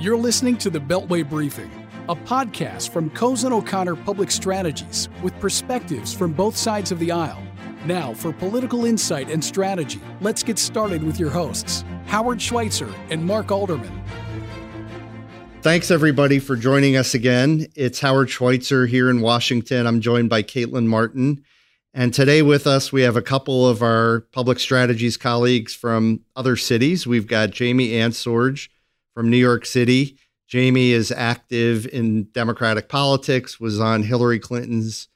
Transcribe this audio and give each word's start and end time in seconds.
You're 0.00 0.16
listening 0.16 0.56
to 0.58 0.70
the 0.70 0.78
Beltway 0.78 1.28
Briefing, 1.28 1.70
a 2.08 2.16
podcast 2.16 2.90
from 2.90 3.10
Cozen 3.10 3.52
O'Connor 3.52 3.96
Public 3.96 4.30
Strategies 4.30 5.10
with 5.22 5.38
perspectives 5.40 6.14
from 6.14 6.32
both 6.32 6.56
sides 6.56 6.90
of 6.90 6.98
the 6.98 7.12
aisle. 7.12 7.42
Now, 7.84 8.14
for 8.14 8.32
political 8.32 8.86
insight 8.86 9.28
and 9.28 9.44
strategy, 9.44 10.00
let's 10.22 10.42
get 10.42 10.58
started 10.58 11.02
with 11.02 11.20
your 11.20 11.28
hosts, 11.28 11.84
Howard 12.06 12.40
Schweitzer 12.40 12.88
and 13.10 13.22
Mark 13.22 13.52
Alderman. 13.52 14.02
Thanks, 15.60 15.90
everybody, 15.90 16.38
for 16.38 16.56
joining 16.56 16.96
us 16.96 17.12
again. 17.12 17.66
It's 17.74 18.00
Howard 18.00 18.30
Schweitzer 18.30 18.86
here 18.86 19.10
in 19.10 19.20
Washington. 19.20 19.86
I'm 19.86 20.00
joined 20.00 20.30
by 20.30 20.42
Caitlin 20.42 20.86
Martin. 20.86 21.44
And 21.92 22.14
today 22.14 22.40
with 22.40 22.66
us, 22.66 22.90
we 22.90 23.02
have 23.02 23.16
a 23.16 23.22
couple 23.22 23.68
of 23.68 23.82
our 23.82 24.20
public 24.32 24.60
strategies 24.60 25.18
colleagues 25.18 25.74
from 25.74 26.20
other 26.34 26.56
cities. 26.56 27.06
We've 27.06 27.26
got 27.26 27.50
Jamie 27.50 27.90
Ansorge 27.90 28.70
from 29.20 29.28
New 29.28 29.36
York 29.36 29.66
City. 29.66 30.16
Jamie 30.48 30.92
is 30.92 31.12
active 31.12 31.86
in 31.88 32.26
Democratic 32.32 32.88
politics, 32.88 33.60
was 33.60 33.78
on 33.78 34.02
Hillary 34.02 34.38
Clinton's 34.38 35.08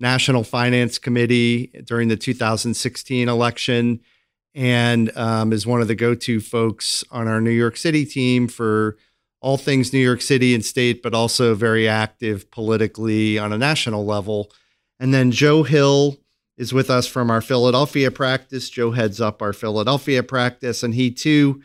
National 0.00 0.42
Finance 0.42 0.98
Committee 0.98 1.68
during 1.84 2.08
the 2.08 2.16
2016 2.16 3.28
election, 3.28 4.00
and 4.52 5.16
um, 5.16 5.52
is 5.52 5.64
one 5.64 5.80
of 5.80 5.86
the 5.86 5.94
go 5.94 6.12
to 6.12 6.40
folks 6.40 7.04
on 7.12 7.28
our 7.28 7.40
New 7.40 7.52
York 7.52 7.76
City 7.76 8.04
team 8.04 8.48
for 8.48 8.96
all 9.40 9.56
things 9.56 9.92
New 9.92 10.00
York 10.00 10.22
City 10.22 10.56
and 10.56 10.64
state, 10.64 11.00
but 11.00 11.14
also 11.14 11.54
very 11.54 11.86
active 11.86 12.50
politically 12.50 13.38
on 13.38 13.52
a 13.52 13.58
national 13.58 14.04
level. 14.04 14.50
And 14.98 15.14
then 15.14 15.30
Joe 15.30 15.62
Hill 15.62 16.16
is 16.56 16.74
with 16.74 16.90
us 16.90 17.06
from 17.06 17.30
our 17.30 17.40
Philadelphia 17.40 18.10
practice. 18.10 18.68
Joe 18.68 18.90
heads 18.90 19.20
up 19.20 19.40
our 19.40 19.52
Philadelphia 19.52 20.24
practice, 20.24 20.82
and 20.82 20.94
he 20.94 21.12
too 21.12 21.62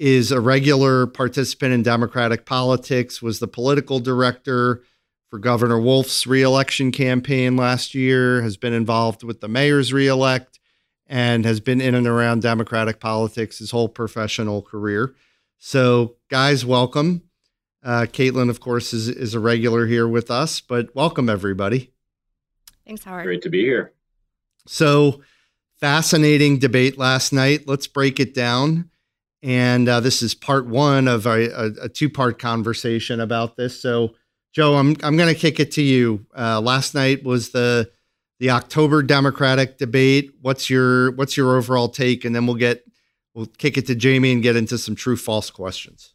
is 0.00 0.32
a 0.32 0.40
regular 0.40 1.06
participant 1.06 1.74
in 1.74 1.82
Democratic 1.82 2.46
politics, 2.46 3.20
was 3.20 3.38
the 3.38 3.46
political 3.46 4.00
director 4.00 4.82
for 5.28 5.38
Governor 5.38 5.78
Wolf's 5.78 6.26
reelection 6.26 6.90
campaign 6.90 7.54
last 7.54 7.94
year, 7.94 8.40
has 8.40 8.56
been 8.56 8.72
involved 8.72 9.22
with 9.22 9.42
the 9.42 9.48
mayor's 9.48 9.92
reelect, 9.92 10.58
and 11.06 11.44
has 11.44 11.60
been 11.60 11.82
in 11.82 11.94
and 11.94 12.06
around 12.06 12.40
Democratic 12.40 12.98
politics 12.98 13.58
his 13.58 13.72
whole 13.72 13.90
professional 13.90 14.62
career. 14.62 15.14
So, 15.58 16.16
guys, 16.30 16.64
welcome. 16.64 17.22
Uh, 17.82 18.06
Caitlin, 18.10 18.48
of 18.48 18.58
course, 18.58 18.94
is, 18.94 19.06
is 19.06 19.34
a 19.34 19.40
regular 19.40 19.86
here 19.86 20.08
with 20.08 20.30
us, 20.30 20.62
but 20.62 20.94
welcome 20.96 21.28
everybody. 21.28 21.92
Thanks, 22.86 23.04
Howard. 23.04 23.24
Great 23.24 23.42
to 23.42 23.50
be 23.50 23.60
here. 23.60 23.92
So, 24.66 25.20
fascinating 25.78 26.58
debate 26.58 26.96
last 26.96 27.34
night. 27.34 27.68
Let's 27.68 27.86
break 27.86 28.18
it 28.18 28.32
down. 28.32 28.90
And 29.42 29.88
uh, 29.88 30.00
this 30.00 30.22
is 30.22 30.34
part 30.34 30.66
one 30.66 31.08
of 31.08 31.26
a, 31.26 31.50
a, 31.50 31.84
a 31.84 31.88
two 31.88 32.10
part 32.10 32.38
conversation 32.38 33.20
about 33.20 33.56
this. 33.56 33.80
So, 33.80 34.14
Joe, 34.52 34.76
I'm, 34.76 34.96
I'm 35.02 35.16
going 35.16 35.32
to 35.32 35.38
kick 35.38 35.60
it 35.60 35.72
to 35.72 35.82
you. 35.82 36.26
Uh, 36.36 36.60
last 36.60 36.94
night 36.94 37.24
was 37.24 37.50
the 37.50 37.90
the 38.38 38.50
October 38.50 39.02
Democratic 39.02 39.78
debate. 39.78 40.32
What's 40.40 40.68
your 40.68 41.12
what's 41.12 41.36
your 41.36 41.56
overall 41.56 41.88
take? 41.88 42.24
And 42.24 42.34
then 42.34 42.46
we'll 42.46 42.56
get 42.56 42.84
we'll 43.34 43.46
kick 43.46 43.78
it 43.78 43.86
to 43.86 43.94
Jamie 43.94 44.32
and 44.32 44.42
get 44.42 44.56
into 44.56 44.78
some 44.78 44.94
true 44.94 45.16
false 45.16 45.50
questions. 45.50 46.14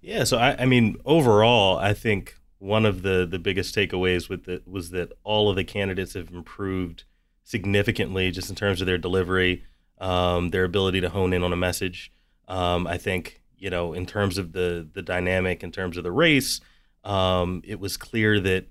Yeah, 0.00 0.24
so 0.24 0.36
I, 0.36 0.62
I 0.62 0.66
mean, 0.66 0.96
overall, 1.04 1.78
I 1.78 1.94
think 1.94 2.36
one 2.58 2.84
of 2.84 3.02
the 3.02 3.26
the 3.26 3.38
biggest 3.38 3.74
takeaways 3.74 4.28
with 4.28 4.48
it 4.48 4.68
was 4.68 4.90
that 4.90 5.12
all 5.24 5.48
of 5.48 5.56
the 5.56 5.64
candidates 5.64 6.14
have 6.14 6.30
improved 6.30 7.04
significantly 7.44 8.30
just 8.30 8.50
in 8.50 8.56
terms 8.56 8.80
of 8.80 8.86
their 8.86 8.98
delivery 8.98 9.64
um, 10.02 10.50
their 10.50 10.64
ability 10.64 11.00
to 11.00 11.08
hone 11.08 11.32
in 11.32 11.42
on 11.42 11.52
a 11.52 11.56
message. 11.56 12.12
Um, 12.48 12.86
I 12.86 12.98
think 12.98 13.40
you 13.56 13.70
know, 13.70 13.92
in 13.92 14.04
terms 14.04 14.36
of 14.36 14.52
the 14.52 14.86
the 14.92 15.02
dynamic, 15.02 15.62
in 15.62 15.70
terms 15.70 15.96
of 15.96 16.02
the 16.02 16.12
race, 16.12 16.60
um, 17.04 17.62
it 17.64 17.78
was 17.78 17.96
clear 17.96 18.40
that 18.40 18.66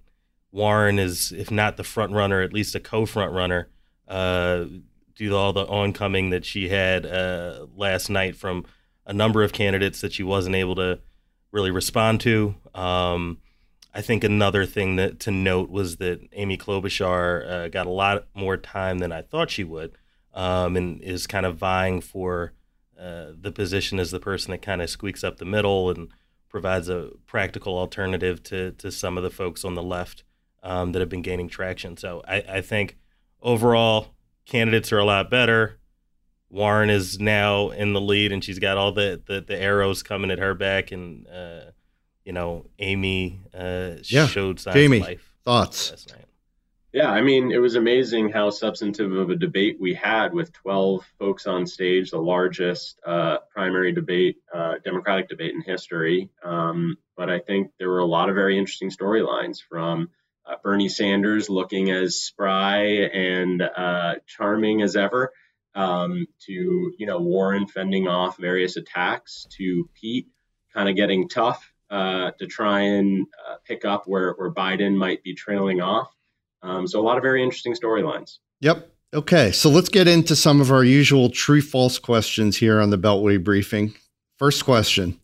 Warren 0.51 1.00
is, 1.00 1.31
if 1.31 1.50
not 1.50 1.78
the 1.78 1.83
front 1.83 2.11
runner, 2.11 2.41
at 2.41 2.51
least 2.51 2.75
a 2.75 2.79
co-front 2.81 3.31
runner, 3.31 3.69
uh, 4.09 4.66
due 5.16 5.29
to 5.29 5.35
all 5.35 5.53
the 5.53 5.66
oncoming 5.66 6.29
that 6.31 6.44
she 6.44 6.67
had 6.67 7.06
uh, 7.06 7.67
last 7.73 8.09
night 8.09 8.35
from 8.35 8.66
a 9.06 9.13
number 9.13 9.44
of 9.44 9.53
candidates 9.53 10.01
that 10.01 10.11
she 10.11 10.23
wasn't 10.23 10.56
able 10.56 10.75
to 10.75 11.00
really 11.53 11.72
respond 11.72 12.19
to. 12.22 12.56
Um, 12.75 13.38
I 13.94 14.01
think 14.01 14.25
another 14.25 14.66
thing 14.66 14.97
that 14.97 15.22
to 15.22 15.31
note 15.31 15.69
was 15.69 15.97
that 15.97 16.19
Amy 16.33 16.57
Klobuchar 16.57 17.50
uh, 17.50 17.67
got 17.69 17.88
a 17.88 17.91
lot 17.91 18.27
more 18.33 18.57
time 18.57 19.00
than 19.00 19.13
I 19.13 19.22
thought 19.22 19.50
she 19.50 19.63
would 19.63 19.97
um, 20.34 20.75
and 20.75 21.02
is 21.02 21.28
kind 21.28 21.46
of 21.46 21.58
vying 21.58 22.02
for 22.02 22.53
uh, 23.00 23.31
the 23.40 23.52
position 23.52 24.00
as 24.00 24.12
the 24.12 24.19
person 24.19 24.52
that 24.52 24.62
kind 24.62 24.81
of 24.81 24.90
squeaks 24.90 25.24
up 25.24 25.38
the 25.38 25.46
middle 25.46 25.90
and 25.90 26.09
provides 26.50 26.90
a 26.90 27.12
practical 27.25 27.78
alternative 27.78 28.44
to 28.44 28.72
to 28.74 28.92
some 28.92 29.18
of 29.18 29.24
the 29.24 29.30
folks 29.30 29.66
on 29.66 29.74
the 29.74 29.84
left 29.84 30.24
um, 30.64 30.92
that 30.92 31.00
have 31.00 31.09
been 31.09 31.22
gaining 31.22 31.47
traction. 31.47 31.97
So 31.97 32.22
I, 32.28 32.44
I, 32.47 32.62
think 32.62 32.97
overall 33.42 34.09
candidates 34.46 34.92
are 34.92 35.00
a 35.00 35.06
lot 35.06 35.31
better. 35.31 35.80
Warren 36.50 36.90
is 36.90 37.19
now 37.19 37.69
in 37.69 37.94
the 37.94 38.02
lead, 38.02 38.31
and 38.31 38.44
she's 38.44 38.59
got 38.59 38.78
all 38.78 38.92
the 38.92 39.22
the, 39.25 39.42
the 39.42 39.58
arrows 39.58 40.03
coming 40.03 40.30
at 40.30 40.40
her 40.40 40.53
back, 40.53 40.92
and 40.92 41.25
uh, 41.28 41.72
you 42.25 42.34
know 42.34 42.66
Amy 42.78 43.40
uh, 43.53 43.94
yeah. 44.03 44.28
showed 44.28 44.59
signs 44.59 44.75
Jamie, 44.75 44.98
of 44.98 45.03
life. 45.03 45.34
Thoughts? 45.44 46.06
Yeah, 46.94 47.09
I 47.09 47.22
mean, 47.22 47.52
it 47.52 47.59
was 47.59 47.75
amazing 47.75 48.29
how 48.29 48.50
substantive 48.50 49.13
of 49.13 49.29
a 49.29 49.35
debate 49.38 49.78
we 49.79 49.94
had 49.94 50.34
with 50.34 50.52
12 50.52 51.06
folks 51.18 51.47
on 51.47 51.66
stage, 51.66 52.12
the 52.12 52.18
largest 52.18 53.00
uh, 53.06 53.38
primary 53.50 53.94
debate, 53.94 54.38
uh, 54.53 54.74
Democratic 54.84 55.30
debate 55.30 55.53
in 55.53 55.62
history. 55.62 56.30
Um, 56.44 56.97
but 57.16 57.30
I 57.30 57.40
think 57.40 57.72
there 57.80 57.90
were 57.90 58.00
a 58.00 58.06
lot 58.06 58.28
of 58.28 58.35
very 58.35 58.57
interesting 58.57 58.90
storylines 58.90 59.59
from 59.62 60.09
uh, 60.46 60.56
Bernie 60.62 60.90
Sanders 60.90 61.50
looking 61.50 61.91
as 61.91 62.16
spry 62.16 62.81
and 62.84 63.62
uh, 63.62 64.16
charming 64.28 64.81
as 64.81 64.97
ever, 64.97 65.31
um, 65.75 66.28
to 66.41 66.94
you 66.97 67.06
know 67.06 67.19
Warren 67.19 67.68
fending 67.68 68.09
off 68.09 68.38
various 68.38 68.75
attacks, 68.75 69.47
to 69.57 69.90
Pete 69.94 70.28
kind 70.74 70.90
of 70.90 70.96
getting 70.96 71.30
tough 71.30 71.72
uh, 71.90 72.31
to 72.40 72.47
try 72.47 72.81
and 72.81 73.28
uh, 73.47 73.56
pick 73.66 73.85
up 73.85 74.03
where, 74.07 74.34
where 74.34 74.51
Biden 74.51 74.96
might 74.96 75.24
be 75.24 75.35
trailing 75.35 75.81
off. 75.81 76.12
Um, 76.63 76.88
so 76.88 76.99
a 76.99 77.03
lot 77.03 77.17
of 77.17 77.23
very 77.23 77.44
interesting 77.44 77.73
storylines. 77.73 78.38
Yep. 78.59 78.89
Okay, 79.13 79.51
so 79.51 79.69
let's 79.69 79.89
get 79.89 80.07
into 80.07 80.38
some 80.38 80.61
of 80.61 80.72
our 80.72 80.85
usual 80.85 81.29
true 81.29 81.61
false 81.61 81.99
questions 81.99 82.57
here 82.57 82.79
on 82.79 82.91
the 82.91 82.97
Beltway 82.97 83.44
briefing. 83.44 83.94
First 84.38 84.63
question 84.63 85.19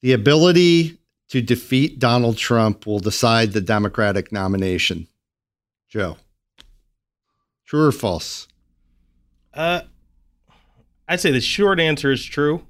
The 0.00 0.12
ability 0.12 0.98
to 1.28 1.42
defeat 1.42 1.98
Donald 1.98 2.38
Trump 2.38 2.86
will 2.86 3.00
decide 3.00 3.52
the 3.52 3.60
Democratic 3.60 4.32
nomination. 4.32 5.08
Joe, 5.90 6.16
true 7.66 7.86
or 7.86 7.92
false? 7.92 8.48
Uh, 9.52 9.82
I'd 11.06 11.20
say 11.20 11.30
the 11.30 11.40
short 11.40 11.78
answer 11.78 12.10
is 12.10 12.24
true. 12.24 12.66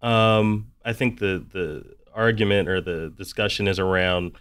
Um, 0.00 0.72
I 0.84 0.94
think 0.94 1.18
the 1.18 1.44
the 1.52 1.96
argument 2.14 2.68
or 2.68 2.80
the 2.80 3.12
discussion 3.16 3.68
is 3.68 3.78
around 3.78 4.36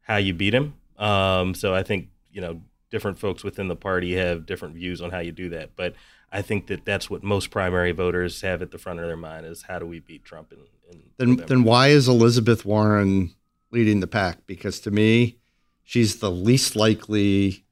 how 0.00 0.16
you 0.16 0.32
beat 0.34 0.54
him. 0.54 0.74
Um, 0.98 1.54
so 1.54 1.74
I 1.74 1.82
think 1.82 2.08
you 2.32 2.40
know 2.40 2.60
different 2.90 3.18
folks 3.18 3.42
within 3.42 3.68
the 3.68 3.76
party 3.76 4.14
have 4.14 4.46
different 4.46 4.74
views 4.74 5.00
on 5.00 5.10
how 5.10 5.18
you 5.18 5.32
do 5.32 5.48
that. 5.48 5.76
But 5.76 5.94
I 6.30 6.42
think 6.42 6.66
that 6.68 6.84
that's 6.84 7.08
what 7.10 7.22
most 7.22 7.50
primary 7.50 7.92
voters 7.92 8.40
have 8.42 8.62
at 8.62 8.70
the 8.70 8.78
front 8.78 9.00
of 9.00 9.06
their 9.06 9.16
mind 9.16 9.46
is 9.46 9.62
how 9.62 9.78
do 9.78 9.86
we 9.86 10.00
beat 10.00 10.24
Trump? 10.24 10.52
In, 10.52 10.58
in 10.90 11.02
then 11.18 11.28
November. 11.30 11.46
then 11.46 11.64
why 11.64 11.88
is 11.88 12.08
Elizabeth 12.08 12.64
Warren 12.64 13.34
leading 13.70 14.00
the 14.00 14.06
pack? 14.06 14.46
Because 14.46 14.80
to 14.80 14.90
me, 14.90 15.38
she's 15.82 16.20
the 16.20 16.30
least 16.30 16.76
likely 16.76 17.64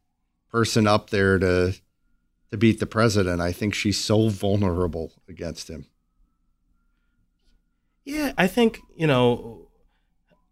person 0.50 0.86
up 0.86 1.10
there 1.10 1.38
to 1.38 1.74
to 2.50 2.56
beat 2.56 2.80
the 2.80 2.86
president. 2.86 3.40
I 3.40 3.52
think 3.52 3.74
she's 3.74 3.98
so 3.98 4.28
vulnerable 4.28 5.12
against 5.28 5.70
him. 5.70 5.86
Yeah, 8.04 8.32
I 8.36 8.46
think 8.46 8.80
you 8.96 9.06
know, 9.06 9.68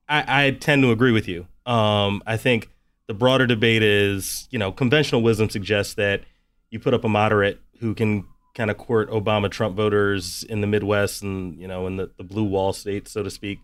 I, 0.08 0.46
I 0.46 0.50
tend 0.52 0.82
to 0.82 0.92
agree 0.92 1.12
with 1.12 1.26
you. 1.26 1.46
Um, 1.66 2.22
I 2.26 2.36
think 2.36 2.70
the 3.08 3.14
broader 3.14 3.46
debate 3.46 3.82
is, 3.82 4.46
you 4.50 4.58
know, 4.58 4.70
conventional 4.70 5.22
wisdom 5.22 5.48
suggests 5.48 5.94
that 5.94 6.22
you 6.70 6.78
put 6.78 6.94
up 6.94 7.04
a 7.04 7.08
moderate 7.08 7.60
who 7.80 7.94
can 7.94 8.26
kind 8.54 8.70
of 8.70 8.76
court 8.76 9.10
Obama 9.10 9.50
Trump 9.50 9.74
voters 9.74 10.44
in 10.44 10.60
the 10.60 10.66
Midwest 10.66 11.22
and, 11.22 11.58
you 11.58 11.66
know, 11.66 11.86
in 11.86 11.96
the, 11.96 12.10
the 12.18 12.22
blue 12.22 12.44
wall 12.44 12.72
states, 12.72 13.10
so 13.10 13.22
to 13.22 13.30
speak. 13.30 13.60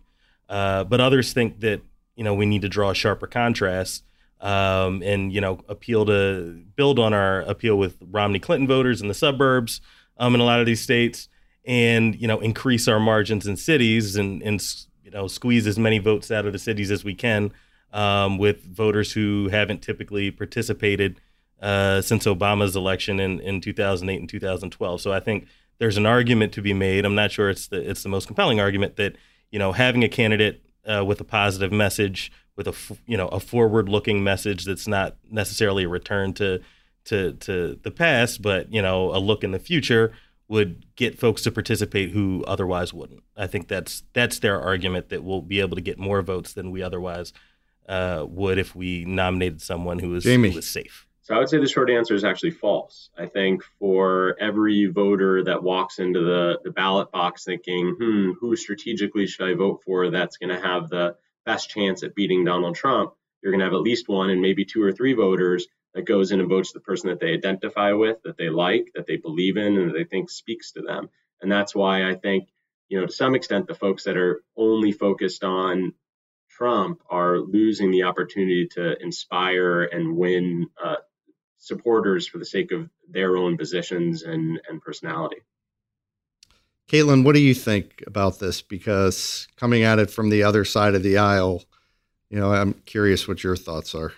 Uh, 0.49 0.83
but 0.83 0.99
others 0.99 1.31
think 1.31 1.59
that, 1.59 1.81
you 2.15 2.23
know, 2.23 2.33
we 2.33 2.45
need 2.45 2.63
to 2.63 2.69
draw 2.69 2.89
a 2.89 2.95
sharper 2.95 3.27
contrast 3.27 4.03
um, 4.41 5.03
and, 5.03 5.31
you 5.31 5.41
know, 5.41 5.59
appeal 5.69 6.05
to 6.05 6.63
build 6.75 6.97
on 6.97 7.13
our 7.13 7.41
appeal 7.41 7.77
with 7.77 7.97
Romney 8.01 8.39
Clinton 8.39 8.67
voters 8.67 8.99
in 8.99 9.07
the 9.07 9.13
suburbs 9.13 9.79
um, 10.17 10.33
in 10.33 10.41
a 10.41 10.45
lot 10.45 10.59
of 10.59 10.65
these 10.65 10.81
states 10.81 11.29
and, 11.65 12.19
you 12.19 12.27
know, 12.27 12.39
increase 12.39 12.87
our 12.87 12.99
margins 12.99 13.45
in 13.45 13.57
cities 13.57 14.15
and, 14.15 14.41
and, 14.41 14.63
you 15.03 15.11
know, 15.11 15.27
squeeze 15.27 15.67
as 15.67 15.77
many 15.77 15.99
votes 15.99 16.31
out 16.31 16.47
of 16.47 16.53
the 16.53 16.59
cities 16.59 16.89
as 16.89 17.03
we 17.03 17.13
can 17.13 17.51
um, 17.93 18.37
with 18.37 18.63
voters 18.65 19.13
who 19.13 19.49
haven't 19.49 19.81
typically 19.81 20.31
participated 20.31 21.19
uh, 21.61 22.01
since 22.01 22.25
Obama's 22.25 22.75
election 22.75 23.19
in, 23.19 23.39
in 23.39 23.61
2008 23.61 24.19
and 24.19 24.29
2012. 24.29 25.01
So 25.01 25.13
I 25.13 25.19
think 25.19 25.47
there's 25.77 25.97
an 25.97 26.05
argument 26.05 26.53
to 26.53 26.61
be 26.61 26.73
made. 26.73 27.05
I'm 27.05 27.15
not 27.15 27.31
sure 27.31 27.49
it's 27.49 27.67
the 27.67 27.89
it's 27.89 28.03
the 28.03 28.09
most 28.09 28.27
compelling 28.27 28.59
argument 28.59 28.95
that 28.97 29.15
you 29.51 29.59
know 29.59 29.71
having 29.71 30.03
a 30.03 30.09
candidate 30.09 30.61
uh, 30.85 31.03
with 31.05 31.19
a 31.21 31.25
positive 31.25 31.71
message, 31.71 32.31
with 32.55 32.67
a 32.67 32.75
you 33.05 33.17
know 33.17 33.27
a 33.29 33.39
forward 33.39 33.89
looking 33.89 34.23
message 34.23 34.65
that's 34.65 34.87
not 34.87 35.15
necessarily 35.29 35.83
a 35.83 35.89
return 35.89 36.33
to 36.33 36.61
to 37.05 37.33
to 37.33 37.79
the 37.83 37.91
past, 37.91 38.41
but 38.41 38.71
you 38.71 38.81
know 38.81 39.15
a 39.15 39.19
look 39.19 39.43
in 39.43 39.51
the 39.51 39.59
future 39.59 40.13
would 40.47 40.85
get 40.95 41.17
folks 41.17 41.41
to 41.41 41.51
participate 41.51 42.11
who 42.11 42.43
otherwise 42.47 42.93
wouldn't. 42.93 43.23
I 43.35 43.47
think 43.47 43.67
that's 43.67 44.03
that's 44.13 44.39
their 44.39 44.61
argument 44.61 45.09
that 45.09 45.23
we'll 45.23 45.41
be 45.41 45.59
able 45.59 45.75
to 45.75 45.81
get 45.81 45.97
more 45.97 46.21
votes 46.21 46.53
than 46.53 46.71
we 46.71 46.81
otherwise 46.83 47.33
uh, 47.87 48.25
would 48.27 48.57
if 48.57 48.75
we 48.75 49.05
nominated 49.05 49.61
someone 49.61 49.99
who 49.99 50.09
was, 50.09 50.23
Jamie. 50.23 50.49
who 50.49 50.55
was 50.55 50.67
safe. 50.67 51.05
So 51.21 51.33
I 51.33 51.39
would 51.39 51.49
say 51.49 51.57
the 51.57 51.67
short 51.67 51.89
answer 51.89 52.13
is 52.13 52.23
actually 52.23 52.51
false. 52.51 53.09
I 53.17 53.25
think 53.25 53.63
for 53.79 54.35
every 54.39 54.85
voter 54.85 55.43
that 55.45 55.63
walks 55.63 55.97
into 55.97 56.19
the, 56.19 56.59
the 56.63 56.69
ballot 56.69 57.11
box 57.11 57.43
thinking, 57.43 57.95
hmm, 57.99 58.31
who 58.39 58.55
strategically 58.55 59.25
should 59.25 59.49
I 59.49 59.55
vote 59.55 59.81
for 59.83 60.11
that's 60.11 60.37
going 60.37 60.55
to 60.55 60.61
have 60.61 60.87
the 60.87 61.15
best 61.43 61.69
chance 61.69 62.03
at 62.03 62.13
beating 62.13 62.45
Donald 62.45 62.75
Trump, 62.75 63.13
you're 63.41 63.51
going 63.51 63.59
to 63.59 63.65
have 63.65 63.73
at 63.73 63.81
least 63.81 64.07
one 64.07 64.29
and 64.29 64.39
maybe 64.41 64.65
two 64.65 64.83
or 64.83 64.91
three 64.91 65.13
voters 65.13 65.67
that 65.95 66.05
goes 66.05 66.31
in 66.31 66.41
and 66.41 66.49
votes 66.49 66.73
the 66.73 66.79
person 66.79 67.09
that 67.09 67.19
they 67.19 67.33
identify 67.33 67.93
with, 67.93 68.21
that 68.23 68.37
they 68.37 68.49
like, 68.49 68.91
that 68.93 69.07
they 69.07 69.17
believe 69.17 69.57
in, 69.57 69.77
and 69.77 69.89
that 69.89 69.93
they 69.93 70.03
think 70.03 70.29
speaks 70.29 70.73
to 70.73 70.81
them. 70.81 71.09
And 71.41 71.51
that's 71.51 71.73
why 71.73 72.07
I 72.07 72.15
think, 72.15 72.49
you 72.89 72.99
know, 72.99 73.07
to 73.07 73.11
some 73.11 73.33
extent, 73.33 73.65
the 73.65 73.73
folks 73.73 74.03
that 74.03 74.17
are 74.17 74.43
only 74.55 74.91
focused 74.91 75.43
on 75.43 75.93
Trump 76.57 77.01
are 77.09 77.39
losing 77.39 77.91
the 77.91 78.03
opportunity 78.03 78.67
to 78.67 79.01
inspire 79.01 79.83
and 79.83 80.15
win 80.15 80.67
uh, 80.83 80.95
supporters 81.57 82.27
for 82.27 82.37
the 82.37 82.45
sake 82.45 82.71
of 82.71 82.89
their 83.09 83.35
own 83.35 83.57
positions 83.57 84.23
and, 84.23 84.61
and 84.69 84.81
personality. 84.81 85.37
Caitlin, 86.87 87.25
what 87.25 87.33
do 87.33 87.41
you 87.41 87.53
think 87.53 88.03
about 88.05 88.39
this? 88.39 88.61
Because 88.61 89.47
coming 89.57 89.83
at 89.83 89.99
it 89.99 90.09
from 90.11 90.29
the 90.29 90.43
other 90.43 90.63
side 90.63 90.95
of 90.95 91.03
the 91.03 91.17
aisle, 91.17 91.63
you 92.29 92.39
know, 92.39 92.53
I'm 92.53 92.73
curious 92.85 93.27
what 93.27 93.43
your 93.43 93.55
thoughts 93.55 93.95
are. 93.95 94.13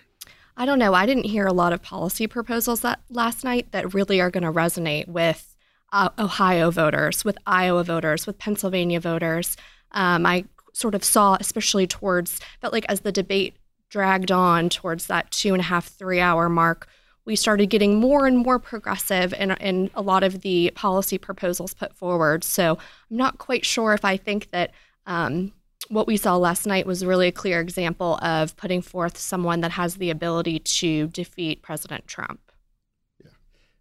I 0.56 0.66
don't 0.66 0.78
know. 0.78 0.92
I 0.92 1.06
didn't 1.06 1.24
hear 1.24 1.46
a 1.46 1.52
lot 1.52 1.72
of 1.72 1.82
policy 1.82 2.26
proposals 2.26 2.80
that 2.82 3.00
last 3.08 3.42
night 3.42 3.72
that 3.72 3.94
really 3.94 4.20
are 4.20 4.30
going 4.30 4.42
to 4.42 4.52
resonate 4.52 5.08
with 5.08 5.56
uh, 5.92 6.10
Ohio 6.18 6.70
voters, 6.70 7.24
with 7.24 7.38
Iowa 7.46 7.84
voters, 7.84 8.26
with 8.26 8.38
Pennsylvania 8.38 9.00
voters. 9.00 9.56
Um, 9.92 10.26
I 10.26 10.44
sort 10.78 10.94
of 10.94 11.02
saw, 11.02 11.36
especially 11.40 11.86
towards, 11.86 12.38
felt 12.60 12.72
like 12.72 12.86
as 12.88 13.00
the 13.00 13.10
debate 13.10 13.56
dragged 13.88 14.30
on 14.30 14.68
towards 14.68 15.06
that 15.06 15.30
two 15.30 15.52
and 15.52 15.60
a 15.60 15.64
half, 15.64 15.86
three 15.86 16.20
hour 16.20 16.48
mark, 16.48 16.86
we 17.24 17.34
started 17.34 17.66
getting 17.66 17.96
more 17.96 18.26
and 18.26 18.38
more 18.38 18.58
progressive 18.58 19.34
in, 19.34 19.50
in 19.52 19.90
a 19.94 20.02
lot 20.02 20.22
of 20.22 20.40
the 20.42 20.70
policy 20.74 21.18
proposals 21.18 21.74
put 21.74 21.94
forward. 21.94 22.44
So 22.44 22.78
I'm 23.10 23.16
not 23.16 23.38
quite 23.38 23.66
sure 23.66 23.92
if 23.92 24.04
I 24.04 24.16
think 24.16 24.50
that 24.52 24.70
um, 25.04 25.52
what 25.88 26.06
we 26.06 26.16
saw 26.16 26.36
last 26.36 26.64
night 26.64 26.86
was 26.86 27.04
really 27.04 27.28
a 27.28 27.32
clear 27.32 27.60
example 27.60 28.18
of 28.22 28.56
putting 28.56 28.80
forth 28.80 29.18
someone 29.18 29.60
that 29.62 29.72
has 29.72 29.96
the 29.96 30.10
ability 30.10 30.60
to 30.60 31.08
defeat 31.08 31.60
President 31.60 32.06
Trump. 32.06 32.40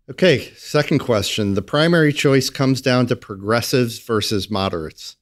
Okay, 0.09 0.51
second 0.55 1.00
question. 1.00 1.53
The 1.53 1.61
primary 1.61 2.13
choice 2.13 2.50
comes 2.50 2.81
down 2.81 3.07
to 3.07 3.15
progressives 3.15 4.00
versus 4.00 4.50
moderates. 4.50 5.17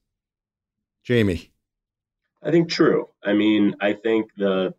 Jamie. 1.03 1.51
I 2.45 2.51
think 2.51 2.69
true. 2.69 3.09
I 3.23 3.33
mean, 3.33 3.75
I 3.81 3.93
think 3.93 4.29
the 4.37 4.75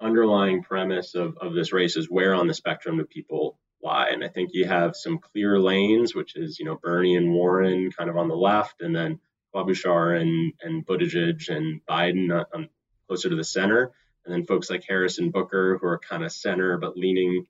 underlying 0.00 0.62
premise 0.62 1.14
of, 1.14 1.36
of 1.38 1.54
this 1.54 1.72
race 1.72 1.98
is 1.98 2.10
where 2.10 2.34
on 2.34 2.46
the 2.46 2.54
spectrum 2.54 2.96
do 2.96 3.04
people 3.04 3.58
lie. 3.82 4.08
And 4.10 4.24
I 4.24 4.28
think 4.28 4.50
you 4.54 4.64
have 4.64 4.96
some 4.96 5.18
clear 5.18 5.58
lanes, 5.58 6.14
which 6.14 6.34
is, 6.34 6.58
you 6.58 6.64
know, 6.64 6.76
Bernie 6.82 7.16
and 7.16 7.34
Warren 7.34 7.92
kind 7.92 8.08
of 8.08 8.16
on 8.16 8.28
the 8.28 8.36
left, 8.36 8.80
and 8.80 8.96
then 8.96 9.20
Klobuchar 9.54 10.18
and, 10.18 10.54
and 10.62 10.86
Buttigieg 10.86 11.48
and 11.50 11.82
Biden 11.88 12.44
on, 12.54 12.70
closer 13.06 13.28
to 13.28 13.36
the 13.36 13.44
center. 13.44 13.92
And 14.24 14.32
then 14.32 14.46
folks 14.46 14.70
like 14.70 14.84
Harris 14.88 15.18
and 15.18 15.32
Booker 15.32 15.78
who 15.78 15.86
are 15.86 15.98
kind 15.98 16.24
of 16.24 16.32
center 16.32 16.78
but 16.78 16.96
leaning 16.96 17.44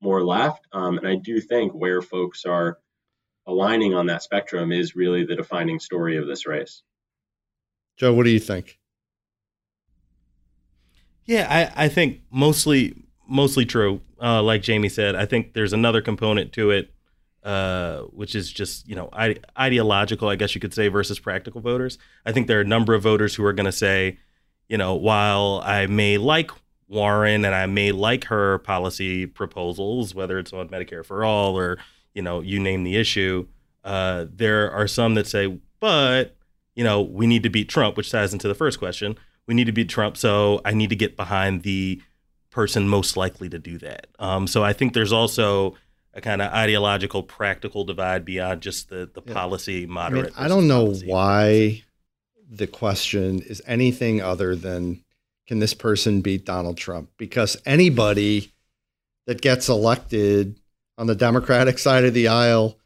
more 0.00 0.24
left. 0.24 0.64
Um, 0.72 0.98
and 0.98 1.08
I 1.08 1.16
do 1.16 1.40
think 1.40 1.72
where 1.72 2.02
folks 2.02 2.44
are 2.44 2.78
aligning 3.46 3.94
on 3.94 4.06
that 4.06 4.22
spectrum 4.22 4.70
is 4.70 4.94
really 4.94 5.24
the 5.24 5.36
defining 5.36 5.80
story 5.80 6.16
of 6.16 6.26
this 6.26 6.46
race. 6.46 6.82
Joe, 7.96 8.12
what 8.12 8.24
do 8.24 8.30
you 8.30 8.40
think? 8.40 8.78
Yeah, 11.26 11.72
I, 11.76 11.84
I 11.84 11.88
think 11.88 12.20
mostly 12.30 12.94
mostly 13.28 13.66
true. 13.66 14.00
Uh, 14.22 14.42
like 14.42 14.62
Jamie 14.62 14.88
said, 14.88 15.14
I 15.14 15.26
think 15.26 15.52
there's 15.52 15.72
another 15.72 16.00
component 16.00 16.52
to 16.52 16.70
it, 16.70 16.90
uh, 17.42 18.00
which 18.02 18.34
is 18.34 18.50
just 18.50 18.88
you 18.88 18.94
know 18.94 19.08
ide- 19.12 19.44
ideological, 19.58 20.28
I 20.28 20.36
guess 20.36 20.54
you 20.54 20.60
could 20.60 20.74
say, 20.74 20.88
versus 20.88 21.18
practical 21.18 21.60
voters. 21.60 21.98
I 22.24 22.32
think 22.32 22.46
there 22.46 22.58
are 22.58 22.62
a 22.62 22.66
number 22.66 22.94
of 22.94 23.02
voters 23.02 23.34
who 23.34 23.44
are 23.44 23.52
going 23.52 23.66
to 23.66 23.72
say, 23.72 24.18
you 24.68 24.78
know, 24.78 24.94
while 24.94 25.60
I 25.64 25.86
may 25.86 26.18
like 26.18 26.50
Warren 26.88 27.44
and 27.44 27.54
I 27.54 27.66
may 27.66 27.90
like 27.92 28.24
her 28.26 28.58
policy 28.58 29.26
proposals, 29.26 30.14
whether 30.14 30.38
it's 30.38 30.52
on 30.52 30.68
Medicare 30.68 31.04
for 31.04 31.24
all 31.24 31.58
or 31.58 31.78
you 32.14 32.22
know 32.22 32.40
you 32.40 32.60
name 32.60 32.84
the 32.84 32.96
issue, 32.96 33.48
uh, 33.84 34.26
there 34.32 34.70
are 34.70 34.86
some 34.86 35.14
that 35.14 35.26
say, 35.26 35.58
but 35.80 36.36
you 36.76 36.84
know 36.84 37.02
we 37.02 37.26
need 37.26 37.42
to 37.42 37.50
beat 37.50 37.68
Trump, 37.68 37.96
which 37.96 38.12
ties 38.12 38.32
into 38.32 38.46
the 38.46 38.54
first 38.54 38.78
question 38.78 39.18
we 39.46 39.54
need 39.54 39.64
to 39.64 39.72
beat 39.72 39.88
Trump. 39.88 40.16
So 40.16 40.60
I 40.64 40.72
need 40.72 40.90
to 40.90 40.96
get 40.96 41.16
behind 41.16 41.62
the 41.62 42.00
person 42.50 42.88
most 42.88 43.16
likely 43.16 43.48
to 43.48 43.58
do 43.58 43.78
that. 43.78 44.06
Um, 44.18 44.46
so 44.46 44.64
I 44.64 44.72
think 44.72 44.94
there's 44.94 45.12
also 45.12 45.76
a 46.14 46.20
kind 46.20 46.40
of 46.40 46.52
ideological, 46.52 47.22
practical 47.22 47.84
divide 47.84 48.24
beyond 48.24 48.62
just 48.62 48.88
the 48.88 49.10
the 49.12 49.22
yeah. 49.26 49.32
policy 49.34 49.86
moderate. 49.86 50.32
I, 50.36 50.42
mean, 50.42 50.44
I 50.44 50.48
don't 50.48 50.68
know 50.68 50.92
why 51.04 51.82
the 52.48 52.66
question 52.66 53.42
is 53.42 53.60
anything 53.66 54.22
other 54.22 54.56
than 54.56 55.04
can 55.46 55.58
this 55.58 55.74
person 55.74 56.22
beat 56.22 56.44
Donald 56.44 56.76
Trump? 56.76 57.10
Because 57.18 57.56
anybody 57.66 58.52
that 59.26 59.40
gets 59.40 59.68
elected 59.68 60.58
on 60.98 61.06
the 61.06 61.14
Democratic 61.14 61.78
side 61.78 62.04
of 62.04 62.14
the 62.14 62.28
aisle 62.28 62.78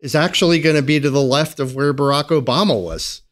is 0.00 0.14
actually 0.14 0.60
going 0.60 0.76
to 0.76 0.82
be 0.82 0.98
to 0.98 1.10
the 1.10 1.22
left 1.22 1.60
of 1.60 1.74
where 1.74 1.94
Barack 1.94 2.28
Obama 2.28 2.80
was. 2.80 3.22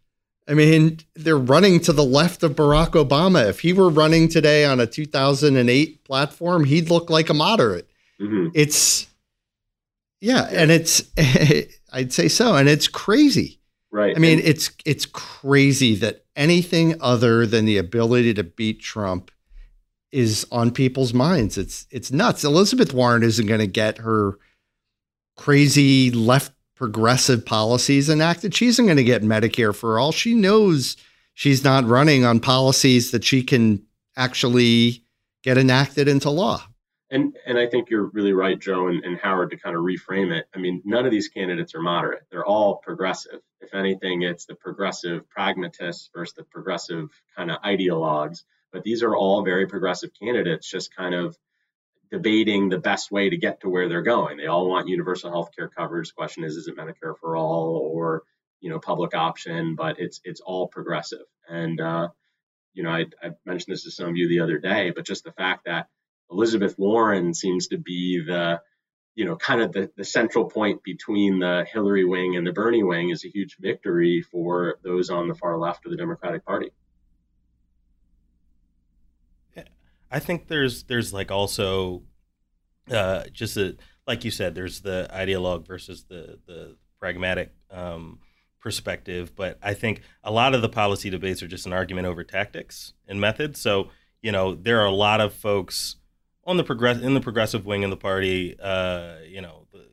I 0.49 0.55
mean, 0.55 0.99
they're 1.15 1.39
running 1.39 1.81
to 1.81 1.93
the 1.93 2.05
left 2.05 2.43
of 2.43 2.57
Barack 2.57 2.91
Obama. 2.91 3.49
If 3.49 3.61
he 3.61 3.73
were 3.73 3.89
running 3.89 4.29
today 4.29 4.65
on 4.65 4.81
a 4.81 4.87
2008 4.87 6.05
platform, 6.05 6.65
he'd 6.65 6.91
look 6.91 7.09
like 7.09 7.29
a 7.31 7.35
moderate. 7.35 7.89
Mm-hmm. 8.21 8.49
It's, 8.55 9.07
yeah, 10.21 10.49
and 10.51 10.71
it's, 10.71 11.03
I'd 11.93 12.13
say 12.13 12.29
so, 12.29 12.57
and 12.57 12.69
it's 12.69 12.89
crazy. 12.89 13.61
Right. 13.93 14.15
I 14.17 14.19
mean, 14.21 14.39
and- 14.39 14.49
it's 14.49 14.71
it's 14.85 15.05
crazy 15.07 15.97
that 15.97 16.25
anything 16.37 16.95
other 17.01 17.45
than 17.47 17.65
the 17.65 17.77
ability 17.79 18.35
to 18.35 18.45
beat 18.45 18.81
Trump 18.81 19.31
is 20.13 20.47
on 20.53 20.71
people's 20.71 21.13
minds. 21.13 21.59
It's 21.59 21.87
it's 21.91 22.13
nuts. 22.13 22.45
Elizabeth 22.45 22.93
Warren 22.95 23.23
isn't 23.25 23.47
going 23.47 23.61
to 23.61 23.67
get 23.67 23.99
her 23.99 24.39
crazy 25.37 26.11
left 26.11 26.53
progressive 26.81 27.45
policies 27.45 28.09
enacted. 28.09 28.55
She 28.55 28.67
isn't 28.67 28.87
going 28.87 28.97
to 28.97 29.05
get 29.05 29.21
Medicare 29.21 29.77
for 29.77 29.99
all. 29.99 30.13
She 30.13 30.33
knows 30.33 30.97
she's 31.35 31.63
not 31.63 31.85
running 31.85 32.25
on 32.25 32.41
policies 32.41 33.11
that 33.11 33.23
she 33.23 33.43
can 33.43 33.85
actually 34.17 35.05
get 35.43 35.59
enacted 35.59 36.09
into 36.09 36.31
law. 36.31 36.63
And 37.11 37.37
and 37.45 37.59
I 37.59 37.67
think 37.67 37.91
you're 37.91 38.07
really 38.15 38.33
right, 38.33 38.59
Joe 38.59 38.89
and, 38.89 39.05
and 39.05 39.19
Howard, 39.19 39.51
to 39.51 39.59
kind 39.59 39.77
of 39.77 39.83
reframe 39.83 40.33
it. 40.33 40.47
I 40.55 40.59
mean, 40.59 40.81
none 40.87 41.05
of 41.05 41.11
these 41.11 41.29
candidates 41.29 41.75
are 41.75 41.83
moderate. 41.83 42.23
They're 42.31 42.47
all 42.47 42.77
progressive. 42.77 43.41
If 43.61 43.75
anything, 43.75 44.23
it's 44.23 44.47
the 44.47 44.55
progressive 44.55 45.29
pragmatists 45.29 46.09
versus 46.15 46.33
the 46.35 46.45
progressive 46.45 47.11
kind 47.37 47.51
of 47.51 47.61
ideologues. 47.61 48.45
But 48.73 48.85
these 48.85 49.03
are 49.03 49.15
all 49.15 49.45
very 49.45 49.67
progressive 49.67 50.13
candidates, 50.19 50.71
just 50.71 50.97
kind 50.97 51.15
of 51.15 51.37
debating 52.11 52.69
the 52.69 52.79
best 52.79 53.11
way 53.11 53.31
to 53.31 53.37
get 53.37 53.61
to 53.61 53.69
where 53.69 53.89
they're 53.89 54.03
going. 54.03 54.37
They 54.37 54.47
all 54.47 54.69
want 54.69 54.89
universal 54.89 55.31
health 55.31 55.51
care 55.57 55.69
coverage. 55.69 56.09
The 56.09 56.15
question 56.15 56.45
is, 56.45 56.57
is 56.57 56.67
it 56.67 56.77
Medicare 56.77 57.15
for 57.21 57.37
all 57.37 57.91
or 57.93 58.23
you 58.61 58.71
know 58.71 58.79
public 58.79 59.15
option? 59.15 59.75
But 59.77 60.01
it's 60.01 60.21
it's 60.25 60.41
all 60.41 60.69
progressive. 60.69 61.27
And 61.49 61.81
uh, 61.81 62.09
you 62.75 62.83
know, 62.83 62.91
I, 62.91 63.07
I 63.23 63.31
mentioned 63.45 63.73
this 63.73 63.85
to 63.85 63.91
some 63.91 64.09
of 64.09 64.17
you 64.17 64.29
the 64.29 64.41
other 64.41 64.59
day, 64.59 64.91
but 64.91 65.07
just 65.07 65.25
the 65.25 65.33
fact 65.33 65.67
that 65.67 65.89
Elizabeth 66.31 66.77
Warren 66.79 67.35
seems 67.35 67.69
to 67.69 67.79
be 67.79 68.23
the 68.27 68.61
you 69.15 69.25
know 69.25 69.37
kind 69.37 69.61
of 69.61 69.73
the, 69.73 69.91
the 69.97 70.05
central 70.05 70.47
point 70.47 70.83
between 70.83 71.39
the 71.39 71.65
Hillary 71.73 72.05
wing 72.05 72.37
and 72.37 72.47
the 72.47 72.53
Bernie 72.53 72.83
wing 72.83 73.11
is 73.11 73.25
a 73.25 73.29
huge 73.29 73.57
victory 73.61 74.23
for 74.23 74.79
those 74.83 75.11
on 75.11 75.29
the 75.29 75.35
far 75.35 75.59
left 75.59 75.85
of 75.87 75.91
the 75.93 75.97
Democratic 75.97 76.45
Party. 76.45 76.71
I 80.11 80.19
think 80.19 80.49
there's 80.49 80.85
there's 80.85 81.13
like 81.13 81.31
also 81.31 82.03
uh, 82.91 83.25
just 83.33 83.57
a 83.57 83.77
like 84.07 84.25
you 84.25 84.31
said, 84.31 84.55
there's 84.55 84.81
the 84.81 85.09
ideologue 85.13 85.67
versus 85.67 86.05
the 86.05 86.39
the 86.47 86.77
pragmatic 86.99 87.53
um, 87.71 88.19
perspective. 88.61 89.35
But 89.37 89.59
I 89.63 89.75
think 89.75 90.03
a 90.25 90.33
lot 90.33 90.55
of 90.55 90.63
the 90.63 90.69
policy 90.69 91.11
debates 91.11 91.43
are 91.43 91.49
just 91.49 91.67
an 91.67 91.73
argument 91.73 92.07
over 92.07 92.25
tactics 92.25 92.93
and 93.07 93.21
methods. 93.21 93.61
So 93.61 93.89
you 94.23 94.33
know 94.33 94.55
there 94.55 94.81
are 94.81 94.87
a 94.87 94.91
lot 94.91 95.21
of 95.21 95.33
folks 95.35 95.97
on 96.45 96.57
the 96.57 96.65
progress 96.65 97.01
in 97.01 97.15
the 97.15 97.21
progressive 97.21 97.67
wing 97.67 97.85
of 97.85 97.91
the 97.91 97.97
party. 97.97 98.59
Uh, 98.59 99.17
you 99.27 99.41
know 99.41 99.67
the 99.73 99.87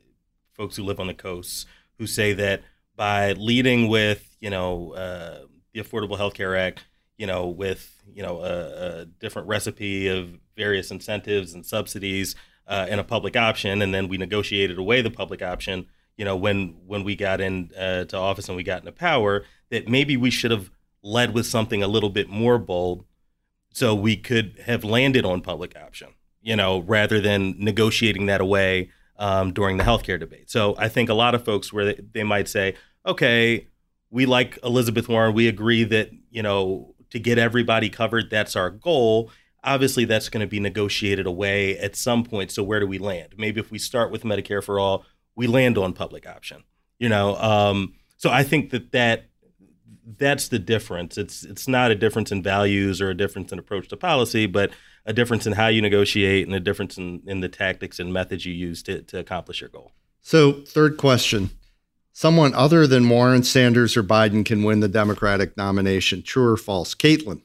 folks 0.54 0.76
who 0.76 0.82
live 0.82 1.00
on 1.00 1.06
the 1.06 1.14
coasts 1.14 1.66
who 1.98 2.06
say 2.06 2.32
that 2.32 2.62
by 2.98 3.32
leading 3.32 3.88
with, 3.88 4.36
you 4.40 4.50
know, 4.50 4.92
uh, 4.92 5.46
the 5.72 5.80
Affordable 5.80 6.16
Health 6.16 6.34
Care 6.34 6.56
Act, 6.56 6.84
you 7.18 7.26
know, 7.26 7.48
with 7.48 8.02
you 8.14 8.22
know 8.22 8.40
a, 8.40 9.00
a 9.00 9.04
different 9.04 9.48
recipe 9.48 10.08
of 10.08 10.38
various 10.56 10.90
incentives 10.90 11.52
and 11.52 11.66
subsidies 11.66 12.34
uh, 12.66 12.86
and 12.88 13.00
a 13.00 13.04
public 13.04 13.36
option, 13.36 13.82
and 13.82 13.92
then 13.92 14.08
we 14.08 14.16
negotiated 14.16 14.78
away 14.78 15.02
the 15.02 15.10
public 15.10 15.42
option. 15.42 15.86
You 16.16 16.24
know, 16.24 16.36
when 16.36 16.76
when 16.86 17.04
we 17.04 17.16
got 17.16 17.40
into 17.40 18.16
uh, 18.16 18.18
office 18.18 18.48
and 18.48 18.56
we 18.56 18.62
got 18.62 18.80
into 18.80 18.92
power, 18.92 19.44
that 19.70 19.88
maybe 19.88 20.16
we 20.16 20.30
should 20.30 20.50
have 20.50 20.70
led 21.02 21.34
with 21.34 21.46
something 21.46 21.82
a 21.82 21.88
little 21.88 22.10
bit 22.10 22.28
more 22.28 22.58
bold, 22.58 23.04
so 23.72 23.94
we 23.94 24.16
could 24.16 24.62
have 24.64 24.84
landed 24.84 25.24
on 25.26 25.42
public 25.42 25.76
option. 25.76 26.14
You 26.40 26.56
know, 26.56 26.78
rather 26.78 27.20
than 27.20 27.56
negotiating 27.58 28.26
that 28.26 28.40
away 28.40 28.90
um, 29.18 29.52
during 29.52 29.76
the 29.76 29.84
healthcare 29.84 30.18
debate. 30.18 30.48
So 30.48 30.76
I 30.78 30.88
think 30.88 31.08
a 31.08 31.14
lot 31.14 31.34
of 31.34 31.44
folks 31.44 31.72
where 31.72 31.86
they, 31.86 32.00
they 32.12 32.22
might 32.22 32.48
say, 32.48 32.76
okay, 33.04 33.66
we 34.10 34.24
like 34.24 34.58
Elizabeth 34.62 35.08
Warren, 35.08 35.34
we 35.34 35.48
agree 35.48 35.84
that 35.84 36.10
you 36.30 36.42
know 36.42 36.94
to 37.10 37.18
get 37.18 37.38
everybody 37.38 37.88
covered, 37.88 38.30
that's 38.30 38.56
our 38.56 38.70
goal. 38.70 39.30
Obviously, 39.64 40.04
that's 40.04 40.28
going 40.28 40.40
to 40.40 40.46
be 40.46 40.60
negotiated 40.60 41.26
away 41.26 41.78
at 41.78 41.96
some 41.96 42.24
point. 42.24 42.50
So 42.50 42.62
where 42.62 42.80
do 42.80 42.86
we 42.86 42.98
land? 42.98 43.34
Maybe 43.36 43.60
if 43.60 43.70
we 43.70 43.78
start 43.78 44.10
with 44.10 44.22
Medicare 44.22 44.62
for 44.62 44.78
all, 44.78 45.04
we 45.34 45.46
land 45.46 45.78
on 45.78 45.92
public 45.92 46.26
option. 46.26 46.64
You 46.98 47.08
know, 47.08 47.36
um, 47.36 47.94
so 48.16 48.30
I 48.30 48.42
think 48.42 48.70
that 48.70 48.92
that 48.92 49.26
that's 50.16 50.48
the 50.48 50.58
difference. 50.58 51.18
It's 51.18 51.44
it's 51.44 51.68
not 51.68 51.90
a 51.90 51.94
difference 51.94 52.32
in 52.32 52.42
values 52.42 53.00
or 53.00 53.10
a 53.10 53.16
difference 53.16 53.52
in 53.52 53.58
approach 53.58 53.88
to 53.88 53.96
policy, 53.96 54.46
but 54.46 54.70
a 55.04 55.12
difference 55.12 55.46
in 55.46 55.54
how 55.54 55.68
you 55.68 55.82
negotiate 55.82 56.46
and 56.46 56.54
a 56.54 56.60
difference 56.60 56.98
in, 56.98 57.22
in 57.26 57.40
the 57.40 57.48
tactics 57.48 57.98
and 57.98 58.12
methods 58.12 58.44
you 58.44 58.52
use 58.52 58.82
to, 58.82 59.02
to 59.02 59.18
accomplish 59.18 59.60
your 59.60 59.70
goal. 59.70 59.92
So, 60.20 60.52
third 60.64 60.98
question 60.98 61.50
someone 62.18 62.52
other 62.52 62.84
than 62.84 63.08
Warren, 63.08 63.44
Sanders, 63.44 63.96
or 63.96 64.02
Biden 64.02 64.44
can 64.44 64.64
win 64.64 64.80
the 64.80 64.88
Democratic 64.88 65.56
nomination. 65.56 66.20
True 66.20 66.52
or 66.52 66.56
false? 66.56 66.92
Caitlin. 66.92 67.42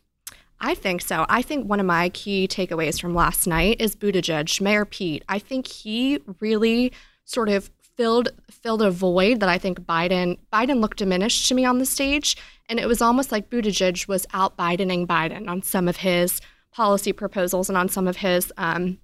I 0.60 0.74
think 0.74 1.04
so. 1.04 1.28
I 1.30 1.44
think 1.44 1.68
one 1.68 1.80
of 1.80 1.86
my 1.86 2.10
key 2.10 2.48
takeaways 2.48 3.00
from 3.00 3.14
last 3.14 3.46
night 3.46 3.80
is 3.80 3.96
Buttigieg, 3.96 4.60
Mayor 4.62 4.86
Pete. 4.86 5.24
I 5.30 5.38
think 5.38 5.68
he 5.68 6.22
really 6.40 6.92
sort 7.24 7.50
of 7.50 7.70
filled 7.96 8.30
filled 8.50 8.82
a 8.82 8.90
void 8.90 9.42
that 9.42 9.50
I 9.50 9.60
think 9.60 9.82
Biden 9.82 10.40
Biden 10.52 10.80
looked 10.80 10.98
diminished 10.98 11.48
to 11.50 11.54
me 11.54 11.66
on 11.66 11.78
the 11.78 11.86
stage, 11.86 12.36
and 12.68 12.80
it 12.80 12.88
was 12.88 13.00
almost 13.00 13.32
like 13.32 13.52
Buttigieg 13.52 14.08
was 14.08 14.26
out 14.34 14.58
Bidening 14.58 15.06
Biden 15.06 15.48
on 15.48 15.62
some 15.62 15.88
of 15.88 15.98
his 15.98 16.42
policy 16.72 17.14
proposals 17.14 17.70
and 17.70 17.78
on 17.78 17.90
some 17.90 18.08
of 18.08 18.18
his 18.18 18.52
um, 18.58 18.98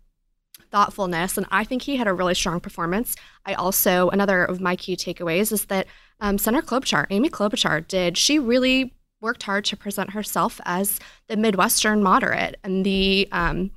thoughtfulness. 0.72 1.38
And 1.38 1.46
I 1.52 1.64
think 1.64 1.84
he 1.84 1.98
had 1.98 2.08
a 2.08 2.14
really 2.14 2.36
strong 2.36 2.60
performance. 2.60 3.16
I 3.46 3.54
also, 3.54 4.10
another 4.10 4.44
of 4.44 4.62
my 4.62 4.76
key 4.76 4.96
takeaways 4.96 5.52
is 5.52 5.66
that 5.66 5.88
um, 6.20 6.38
Senator 6.38 6.66
Klobuchar, 6.66 7.08
Amy 7.10 7.30
Klobuchar, 7.30 7.88
did, 7.88 8.18
she 8.18 8.40
really 8.40 8.94
worked 9.22 9.44
hard 9.44 9.66
to 9.66 9.78
present 9.78 10.12
herself 10.12 10.62
as 10.66 11.00
the 11.28 11.38
Midwestern 11.38 12.02
moderate 12.02 12.58
and 12.64 12.86
the, 12.86 13.28
um, 13.32 13.72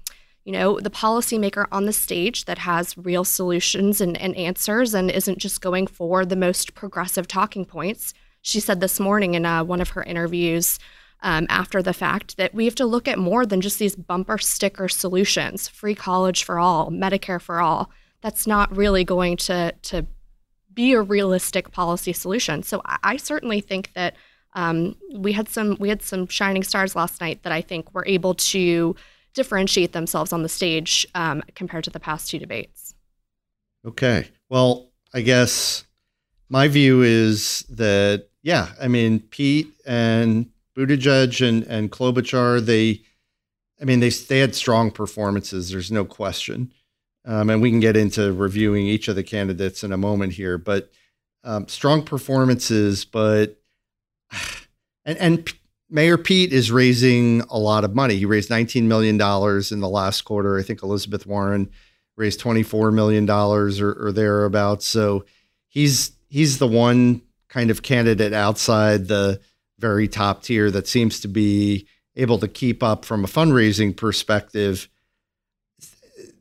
you 0.44 0.52
know, 0.52 0.78
the 0.80 0.90
policymaker 0.90 1.66
on 1.70 1.86
the 1.86 1.92
stage 1.92 2.44
that 2.46 2.58
has 2.58 2.98
real 2.98 3.24
solutions 3.24 4.00
and, 4.00 4.16
and 4.16 4.36
answers 4.36 4.94
and 4.94 5.10
isn't 5.10 5.38
just 5.38 5.60
going 5.60 5.86
for 5.86 6.24
the 6.24 6.36
most 6.36 6.74
progressive 6.74 7.28
talking 7.28 7.64
points. 7.64 8.12
She 8.42 8.60
said 8.60 8.80
this 8.80 8.98
morning 8.98 9.34
in 9.34 9.46
uh, 9.46 9.62
one 9.62 9.80
of 9.80 9.90
her 9.90 10.02
interviews 10.02 10.78
um, 11.22 11.46
after 11.48 11.82
the 11.82 11.92
fact 11.92 12.36
that 12.36 12.54
we 12.54 12.64
have 12.64 12.74
to 12.74 12.86
look 12.86 13.08
at 13.08 13.18
more 13.18 13.46
than 13.46 13.60
just 13.60 13.78
these 13.78 13.96
bumper 13.96 14.38
sticker 14.38 14.88
solutions 14.88 15.68
free 15.68 15.94
college 15.94 16.44
for 16.44 16.58
all, 16.58 16.90
Medicare 16.90 17.40
for 17.40 17.60
all. 17.60 17.90
That's 18.20 18.46
not 18.46 18.76
really 18.76 19.04
going 19.04 19.36
to, 19.38 19.72
to 19.82 20.06
be 20.72 20.92
a 20.92 21.00
realistic 21.00 21.72
policy 21.72 22.12
solution. 22.12 22.62
So 22.62 22.82
I, 22.84 22.98
I 23.02 23.16
certainly 23.16 23.60
think 23.60 23.92
that 23.94 24.14
um, 24.54 24.96
we 25.14 25.32
had 25.32 25.48
some 25.48 25.76
we 25.80 25.88
had 25.88 26.02
some 26.02 26.26
shining 26.26 26.62
stars 26.62 26.94
last 26.94 27.20
night 27.20 27.42
that 27.42 27.52
I 27.52 27.62
think 27.62 27.94
were 27.94 28.04
able 28.06 28.34
to 28.34 28.94
differentiate 29.34 29.92
themselves 29.92 30.32
on 30.32 30.42
the 30.42 30.48
stage 30.48 31.06
um, 31.14 31.42
compared 31.54 31.84
to 31.84 31.90
the 31.90 32.00
past 32.00 32.28
two 32.28 32.38
debates. 32.38 32.94
Okay, 33.86 34.28
well, 34.50 34.90
I 35.14 35.22
guess 35.22 35.84
my 36.50 36.68
view 36.68 37.02
is 37.02 37.64
that 37.70 38.28
yeah, 38.42 38.68
I 38.80 38.88
mean 38.88 39.20
Pete 39.20 39.72
and 39.86 40.51
Buttigieg 40.76 41.46
and, 41.46 41.64
and 41.64 41.90
Klobuchar, 41.90 42.64
they, 42.64 43.02
I 43.80 43.84
mean, 43.84 44.00
they, 44.00 44.10
they 44.10 44.38
had 44.38 44.54
strong 44.54 44.90
performances. 44.90 45.70
There's 45.70 45.92
no 45.92 46.04
question. 46.04 46.72
Um, 47.24 47.50
and 47.50 47.62
we 47.62 47.70
can 47.70 47.80
get 47.80 47.96
into 47.96 48.32
reviewing 48.32 48.86
each 48.86 49.08
of 49.08 49.16
the 49.16 49.22
candidates 49.22 49.84
in 49.84 49.92
a 49.92 49.96
moment 49.96 50.32
here, 50.32 50.58
but 50.58 50.90
um, 51.44 51.68
strong 51.68 52.02
performances. 52.04 53.04
But, 53.04 53.60
and, 55.04 55.18
and 55.18 55.52
Mayor 55.88 56.18
Pete 56.18 56.52
is 56.52 56.72
raising 56.72 57.42
a 57.42 57.58
lot 57.58 57.84
of 57.84 57.94
money. 57.94 58.16
He 58.16 58.24
raised 58.24 58.50
$19 58.50 58.84
million 58.84 59.14
in 59.14 59.80
the 59.80 59.88
last 59.88 60.22
quarter. 60.22 60.58
I 60.58 60.62
think 60.62 60.82
Elizabeth 60.82 61.26
Warren 61.26 61.70
raised 62.16 62.40
$24 62.40 62.92
million 62.92 63.28
or, 63.28 64.06
or 64.06 64.12
thereabouts. 64.12 64.86
So 64.86 65.24
he's, 65.68 66.12
he's 66.28 66.58
the 66.58 66.66
one 66.66 67.22
kind 67.48 67.70
of 67.70 67.82
candidate 67.82 68.32
outside 68.32 69.08
the, 69.08 69.40
very 69.82 70.08
top 70.08 70.44
tier 70.44 70.70
that 70.70 70.88
seems 70.88 71.20
to 71.20 71.28
be 71.28 71.86
able 72.16 72.38
to 72.38 72.48
keep 72.48 72.82
up 72.82 73.04
from 73.04 73.24
a 73.24 73.28
fundraising 73.28 73.94
perspective. 73.94 74.88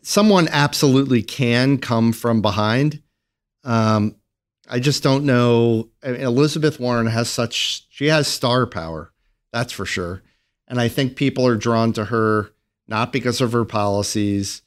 Someone 0.03 0.48
absolutely 0.51 1.24
can 1.24 1.77
come 1.79 2.13
from 2.13 2.41
behind. 2.41 3.01
Um, 3.63 4.15
I 4.69 4.79
just 4.79 5.03
don't 5.03 5.25
know. 5.25 5.89
I 6.03 6.12
mean, 6.12 6.21
Elizabeth 6.21 6.79
Warren 6.79 7.07
has 7.07 7.29
such, 7.29 7.88
she 7.89 8.05
has 8.05 8.27
star 8.27 8.65
power, 8.65 9.12
that's 9.51 9.74
for 9.74 9.86
sure. 9.86 10.21
And 10.67 10.79
I 10.79 10.88
think 10.88 11.15
people 11.15 11.45
are 11.45 11.57
drawn 11.57 11.91
to 11.93 12.05
her 12.05 12.51
not 12.88 13.12
because 13.12 13.41
of 13.41 13.53
her 13.53 13.65
policies, 13.65 14.62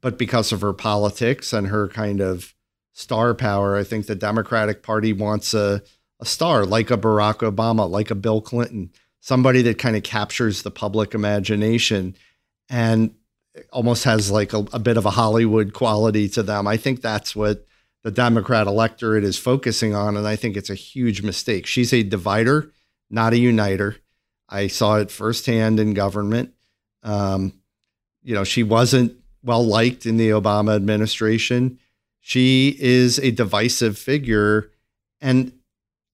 but 0.00 0.18
because 0.18 0.50
of 0.50 0.62
her 0.62 0.72
politics 0.72 1.52
and 1.52 1.68
her 1.68 1.88
kind 1.88 2.20
of 2.20 2.54
star 2.92 3.34
power. 3.34 3.76
I 3.76 3.84
think 3.84 4.06
the 4.06 4.14
Democratic 4.14 4.82
Party 4.82 5.12
wants 5.12 5.54
a, 5.54 5.82
a 6.20 6.26
star 6.26 6.64
like 6.64 6.90
a 6.90 6.98
Barack 6.98 7.38
Obama, 7.38 7.88
like 7.88 8.10
a 8.10 8.14
Bill 8.14 8.40
Clinton, 8.40 8.90
somebody 9.20 9.62
that 9.62 9.78
kind 9.78 9.96
of 9.96 10.02
captures 10.02 10.62
the 10.62 10.70
public 10.70 11.14
imagination 11.14 12.16
and 12.68 13.14
almost 13.72 14.04
has 14.04 14.30
like 14.30 14.52
a, 14.52 14.58
a, 14.72 14.78
bit 14.78 14.96
of 14.96 15.06
a 15.06 15.10
Hollywood 15.10 15.72
quality 15.72 16.28
to 16.28 16.42
them. 16.42 16.66
I 16.66 16.76
think 16.76 17.00
that's 17.00 17.34
what 17.34 17.66
the 18.04 18.10
Democrat 18.10 18.66
electorate 18.66 19.24
is 19.24 19.38
focusing 19.38 19.94
on. 19.94 20.16
And 20.16 20.26
I 20.26 20.36
think 20.36 20.56
it's 20.56 20.70
a 20.70 20.74
huge 20.74 21.22
mistake. 21.22 21.66
She's 21.66 21.92
a 21.92 22.02
divider, 22.02 22.72
not 23.10 23.32
a 23.32 23.38
uniter. 23.38 23.96
I 24.48 24.68
saw 24.68 24.96
it 24.96 25.10
firsthand 25.10 25.80
in 25.80 25.94
government. 25.94 26.54
Um, 27.02 27.52
you 28.22 28.34
know, 28.34 28.44
she 28.44 28.62
wasn't 28.62 29.16
well 29.42 29.64
liked 29.64 30.06
in 30.06 30.16
the 30.16 30.30
Obama 30.30 30.76
administration. 30.76 31.78
She 32.20 32.76
is 32.78 33.18
a 33.18 33.30
divisive 33.30 33.98
figure. 33.98 34.70
And 35.20 35.52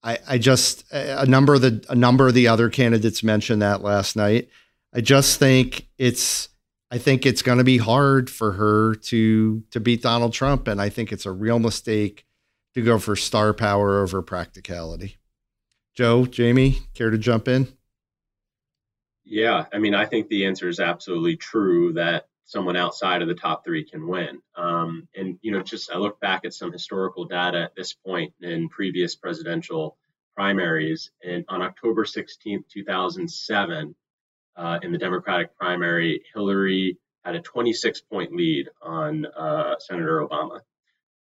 I, 0.04 0.18
I 0.28 0.38
just 0.38 0.84
a 0.92 1.24
number 1.26 1.54
of 1.54 1.62
the 1.62 1.84
a 1.88 1.94
number 1.94 2.28
of 2.28 2.34
the 2.34 2.46
other 2.46 2.68
candidates 2.68 3.22
mentioned 3.22 3.62
that 3.62 3.82
last 3.82 4.14
night. 4.16 4.50
I 4.92 5.00
just 5.00 5.38
think 5.40 5.88
it's 5.98 6.50
I 6.90 6.98
think 6.98 7.24
it's 7.24 7.42
going 7.42 7.58
to 7.58 7.64
be 7.64 7.78
hard 7.78 8.28
for 8.28 8.52
her 8.52 8.94
to 8.96 9.62
to 9.70 9.80
beat 9.80 10.02
Donald 10.02 10.34
Trump, 10.34 10.68
and 10.68 10.80
I 10.80 10.90
think 10.90 11.10
it's 11.10 11.24
a 11.24 11.32
real 11.32 11.58
mistake 11.58 12.26
to 12.74 12.82
go 12.82 12.98
for 12.98 13.16
star 13.16 13.54
power 13.54 14.02
over 14.02 14.20
practicality. 14.20 15.16
Joe, 15.94 16.26
Jamie, 16.26 16.80
care 16.92 17.10
to 17.10 17.18
jump 17.18 17.48
in? 17.48 17.68
Yeah, 19.24 19.64
I 19.72 19.78
mean, 19.78 19.94
I 19.94 20.04
think 20.04 20.28
the 20.28 20.44
answer 20.44 20.68
is 20.68 20.80
absolutely 20.80 21.36
true 21.36 21.94
that 21.94 22.28
someone 22.44 22.76
outside 22.76 23.22
of 23.22 23.28
the 23.28 23.34
top 23.34 23.64
three 23.64 23.84
can 23.84 24.06
win. 24.06 24.40
Um, 24.56 25.08
and 25.14 25.38
you 25.42 25.52
know, 25.52 25.62
just 25.62 25.90
I 25.90 25.98
look 25.98 26.20
back 26.20 26.44
at 26.44 26.54
some 26.54 26.72
historical 26.72 27.24
data 27.24 27.62
at 27.62 27.74
this 27.74 27.92
point 27.92 28.34
in 28.40 28.68
previous 28.68 29.16
presidential 29.16 29.96
primaries, 30.34 31.10
and 31.22 31.44
on 31.48 31.62
October 31.62 32.04
16th, 32.04 32.68
2007, 32.68 33.94
uh, 34.56 34.78
in 34.82 34.92
the 34.92 34.98
Democratic 34.98 35.56
primary, 35.56 36.22
Hillary 36.32 36.98
had 37.24 37.34
a 37.34 37.40
26 37.40 38.02
point 38.02 38.34
lead 38.34 38.68
on 38.82 39.26
uh, 39.26 39.74
Senator 39.78 40.26
Obama. 40.26 40.60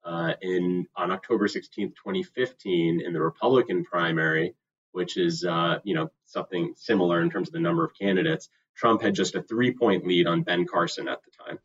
Uh, 0.04 0.34
in 0.42 0.88
on 0.96 1.12
October 1.12 1.48
16th, 1.48 1.94
2015, 1.96 3.02
in 3.06 3.14
the 3.14 3.22
Republican 3.22 3.84
primary, 3.84 4.56
which 4.94 5.16
is 5.16 5.46
uh, 5.46 5.78
you 5.84 5.94
know 5.94 6.10
something 6.26 6.74
similar 6.76 7.22
in 7.22 7.30
terms 7.30 7.50
of 7.50 7.54
the 7.54 7.60
number 7.60 7.86
of 7.86 7.92
candidates, 7.94 8.50
Trump 8.82 9.04
had 9.04 9.14
just 9.14 9.36
a 9.36 9.44
three 9.44 9.72
point 9.72 10.08
lead 10.08 10.26
on 10.26 10.42
Ben 10.42 10.66
Carson 10.66 11.08
at 11.08 11.20
the 11.24 11.30
time. 11.44 11.60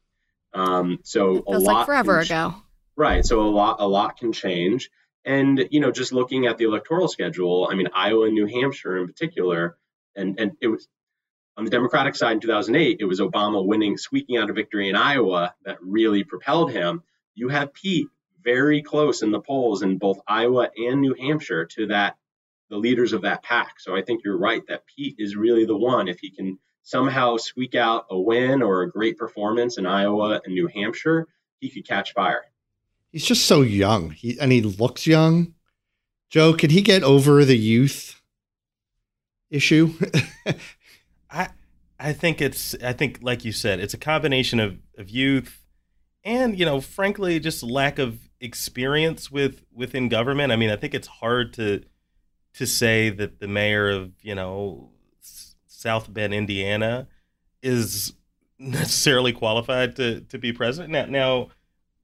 Um, 0.52 0.98
so 1.02 1.42
a 1.46 1.58
lot 1.58 1.62
like 1.62 1.86
forever 1.86 2.20
ago. 2.20 2.54
Right. 2.94 3.24
So 3.24 3.40
a 3.40 3.48
lot 3.48 3.76
a 3.80 3.88
lot 3.88 4.18
can 4.18 4.32
change. 4.32 4.90
And 5.24 5.66
you 5.70 5.80
know, 5.80 5.90
just 5.90 6.12
looking 6.12 6.46
at 6.46 6.58
the 6.58 6.64
electoral 6.64 7.08
schedule, 7.08 7.68
I 7.70 7.74
mean, 7.74 7.88
Iowa 7.94 8.26
and 8.26 8.34
New 8.34 8.46
Hampshire 8.46 8.98
in 8.98 9.06
particular, 9.06 9.78
and 10.14 10.38
and 10.38 10.52
it 10.60 10.68
was 10.68 10.86
on 11.56 11.64
the 11.64 11.70
Democratic 11.70 12.16
side 12.16 12.32
in 12.32 12.40
2008, 12.40 12.98
it 13.00 13.06
was 13.06 13.18
Obama 13.18 13.64
winning, 13.64 13.96
squeaking 13.96 14.36
out 14.36 14.50
a 14.50 14.52
victory 14.52 14.90
in 14.90 14.94
Iowa 14.94 15.54
that 15.64 15.78
really 15.80 16.22
propelled 16.22 16.70
him. 16.70 17.02
You 17.34 17.48
have 17.48 17.72
Pete 17.72 18.08
very 18.42 18.82
close 18.82 19.22
in 19.22 19.30
the 19.30 19.40
polls 19.40 19.80
in 19.80 19.96
both 19.96 20.20
Iowa 20.28 20.68
and 20.76 21.00
New 21.00 21.14
Hampshire 21.14 21.64
to 21.76 21.86
that 21.86 22.18
the 22.68 22.76
leaders 22.76 23.14
of 23.14 23.22
that 23.22 23.42
pack. 23.42 23.80
So 23.80 23.96
I 23.96 24.02
think 24.02 24.22
you're 24.22 24.36
right 24.36 24.62
that 24.66 24.84
Pete 24.86 25.14
is 25.18 25.34
really 25.34 25.64
the 25.64 25.76
one 25.76 26.08
if 26.08 26.18
he 26.18 26.30
can 26.30 26.58
somehow 26.86 27.36
squeak 27.36 27.74
out 27.74 28.06
a 28.10 28.18
win 28.18 28.62
or 28.62 28.82
a 28.82 28.90
great 28.90 29.18
performance 29.18 29.76
in 29.76 29.86
Iowa 29.86 30.40
and 30.44 30.54
New 30.54 30.68
Hampshire, 30.68 31.26
he 31.58 31.68
could 31.68 31.86
catch 31.86 32.12
fire. 32.12 32.44
He's 33.10 33.24
just 33.24 33.44
so 33.44 33.62
young. 33.62 34.10
He 34.10 34.38
and 34.40 34.52
he 34.52 34.62
looks 34.62 35.04
young. 35.04 35.54
Joe, 36.30 36.54
could 36.54 36.70
he 36.70 36.82
get 36.82 37.02
over 37.02 37.44
the 37.44 37.58
youth 37.58 38.22
issue? 39.50 39.94
I 41.30 41.48
I 41.98 42.12
think 42.12 42.40
it's 42.40 42.76
I 42.82 42.92
think 42.92 43.18
like 43.20 43.44
you 43.44 43.52
said, 43.52 43.80
it's 43.80 43.94
a 43.94 43.98
combination 43.98 44.60
of, 44.60 44.78
of 44.96 45.10
youth 45.10 45.66
and, 46.22 46.56
you 46.58 46.64
know, 46.64 46.80
frankly, 46.80 47.40
just 47.40 47.64
lack 47.64 47.98
of 47.98 48.18
experience 48.40 49.28
with 49.28 49.64
within 49.74 50.08
government. 50.08 50.52
I 50.52 50.56
mean, 50.56 50.70
I 50.70 50.76
think 50.76 50.94
it's 50.94 51.08
hard 51.08 51.52
to 51.54 51.82
to 52.54 52.66
say 52.66 53.10
that 53.10 53.40
the 53.40 53.48
mayor 53.48 53.90
of, 53.90 54.12
you 54.22 54.36
know, 54.36 54.92
South 55.76 56.12
Bend, 56.12 56.32
Indiana 56.32 57.06
is 57.62 58.14
necessarily 58.58 59.32
qualified 59.32 59.94
to 59.96 60.20
to 60.22 60.38
be 60.38 60.52
president. 60.52 60.90
Now, 60.90 61.04
now 61.06 61.48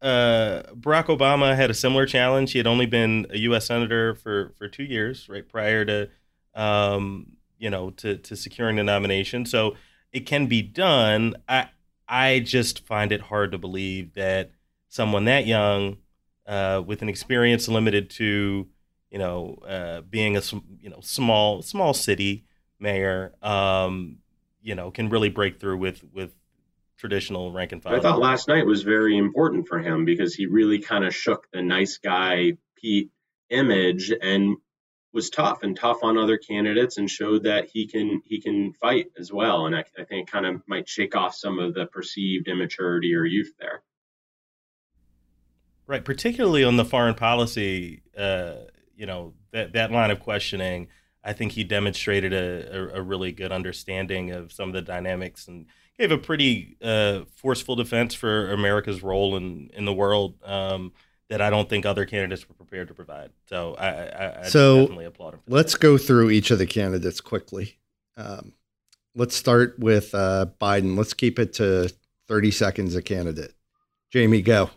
uh, 0.07 0.63
Barack 0.75 1.07
Obama 1.07 1.57
had 1.57 1.71
a 1.71 1.75
similar 1.75 2.05
challenge. 2.05 2.53
He 2.53 2.59
had 2.59 2.67
only 2.67 2.87
been 2.87 3.27
a 3.31 3.39
U.S. 3.39 3.67
senator 3.67 4.15
for 4.15 4.53
for 4.59 4.69
two 4.69 4.85
years, 4.85 5.29
right 5.29 5.49
prior 5.49 5.85
to 5.87 6.11
um, 6.55 7.33
you 7.59 7.71
know 7.71 7.91
to 7.91 8.19
to 8.19 8.37
securing 8.37 8.77
the 8.77 8.85
nomination. 8.85 9.47
So 9.47 9.77
it 10.13 10.27
can 10.27 10.47
be 10.47 10.61
done. 10.61 11.37
I 11.49 11.69
I 12.07 12.41
just 12.41 12.87
find 12.87 13.11
it 13.11 13.23
hard 13.23 13.53
to 13.53 13.59
believe 13.59 14.13
that 14.15 14.51
someone 14.89 15.25
that 15.25 15.47
young, 15.47 15.97
uh, 16.47 16.83
with 16.85 17.01
an 17.01 17.09
experience 17.09 17.69
limited 17.69 18.11
to 18.11 18.69
you 19.11 19.19
know 19.19 19.57
uh, 19.67 20.03
being 20.03 20.37
a 20.37 20.43
you 20.79 20.91
know 20.91 21.01
small 21.01 21.63
small 21.63 21.95
city 21.95 22.45
mayor, 22.83 23.33
um, 23.43 24.19
you 24.61 24.75
know, 24.75 24.91
can 24.91 25.09
really 25.09 25.31
break 25.31 25.61
through 25.61 25.79
with 25.79 26.05
with 26.13 26.35
traditional 26.99 27.51
rank 27.51 27.73
and 27.73 27.83
file. 27.83 27.95
I 27.95 28.01
thought 28.01 28.19
last 28.21 28.49
night 28.49 28.67
was 28.67 28.83
very 28.83 29.17
important 29.17 29.67
for 29.67 29.79
him 29.79 30.05
because 30.05 30.35
he 30.35 30.47
really 30.47 30.79
kind 30.79 31.05
of 31.05 31.15
shook 31.15 31.49
the 31.53 31.63
nice 31.63 31.99
guy 31.99 32.53
Pete 32.77 33.11
image 33.51 34.13
and 34.21 34.57
was 35.13 35.31
tough 35.31 35.63
and 35.63 35.77
tough 35.77 36.03
on 36.03 36.17
other 36.17 36.39
candidates 36.39 36.97
and 36.97 37.11
showed 37.11 37.45
that 37.45 37.69
he 37.73 37.87
can 37.87 38.23
he 38.25 38.41
can 38.41 38.73
fight 38.73 39.07
as 39.19 39.33
well. 39.33 39.67
And 39.67 39.77
I, 39.77 39.85
I 39.99 40.05
think 40.05 40.31
kind 40.31 40.47
of 40.47 40.63
might 40.67 40.89
shake 40.89 41.15
off 41.17 41.35
some 41.35 41.59
of 41.59 41.75
the 41.75 41.87
perceived 41.87 42.49
immaturity 42.49 43.15
or 43.15 43.25
youth 43.25 43.53
there. 43.59 43.83
Right, 45.87 46.05
particularly 46.05 46.65
on 46.65 46.77
the 46.77 46.85
foreign 46.85 47.15
policy, 47.15 48.03
uh, 48.17 48.55
you 48.97 49.07
know, 49.07 49.35
that 49.51 49.73
that 49.75 49.91
line 49.91 50.11
of 50.11 50.21
questioning. 50.21 50.89
I 51.25 51.33
think 51.33 51.53
he 51.53 51.65
demonstrated 51.65 52.33
a, 52.33 52.95
a, 52.97 52.99
a 52.99 53.03
really 53.03 53.33
good 53.33 53.53
understanding 53.53 54.31
of 54.33 54.53
some 54.53 54.69
of 54.69 54.75
the 54.75 54.83
dynamics 54.83 55.49
and 55.49 55.67
gave 55.99 56.11
a 56.11 56.19
pretty 56.19 56.77
uh, 56.83 57.21
forceful 57.37 57.77
defense 57.77 58.15
for 58.15 58.51
America's 58.53 59.03
role 59.03 59.37
in 59.37 59.71
in 59.73 59.85
the 59.85 59.93
world 59.93 60.35
um, 60.45 60.93
that 61.29 61.41
I 61.41 61.51
don't 61.51 61.69
think 61.69 61.87
other 61.87 62.05
candidates 62.05 62.49
were 62.49 62.55
prepared 62.55 62.89
to 62.89 62.95
provide. 62.95 63.31
So 63.47 63.75
I, 63.75 63.89
I, 63.89 64.41
I 64.41 64.43
so 64.45 64.81
definitely 64.81 65.05
applaud 65.05 65.35
him. 65.35 65.41
let's 65.47 65.73
that. 65.73 65.81
go 65.81 65.99
through 65.99 66.31
each 66.31 66.51
of 66.51 66.59
the 66.59 66.67
candidates 66.67 67.21
quickly. 67.21 67.79
Um, 68.17 68.53
let's 69.15 69.37
start 69.37 69.79
with 69.79 70.15
uh, 70.15 70.47
Biden. 70.61 70.97
Let's 70.97 71.15
keep 71.15 71.39
it 71.39 71.53
to 71.55 71.93
thirty 72.27 72.51
seconds 72.51 72.97
a 72.97 73.03
candidate. 73.03 73.55
Jamie, 74.11 74.43
go. 74.43 74.71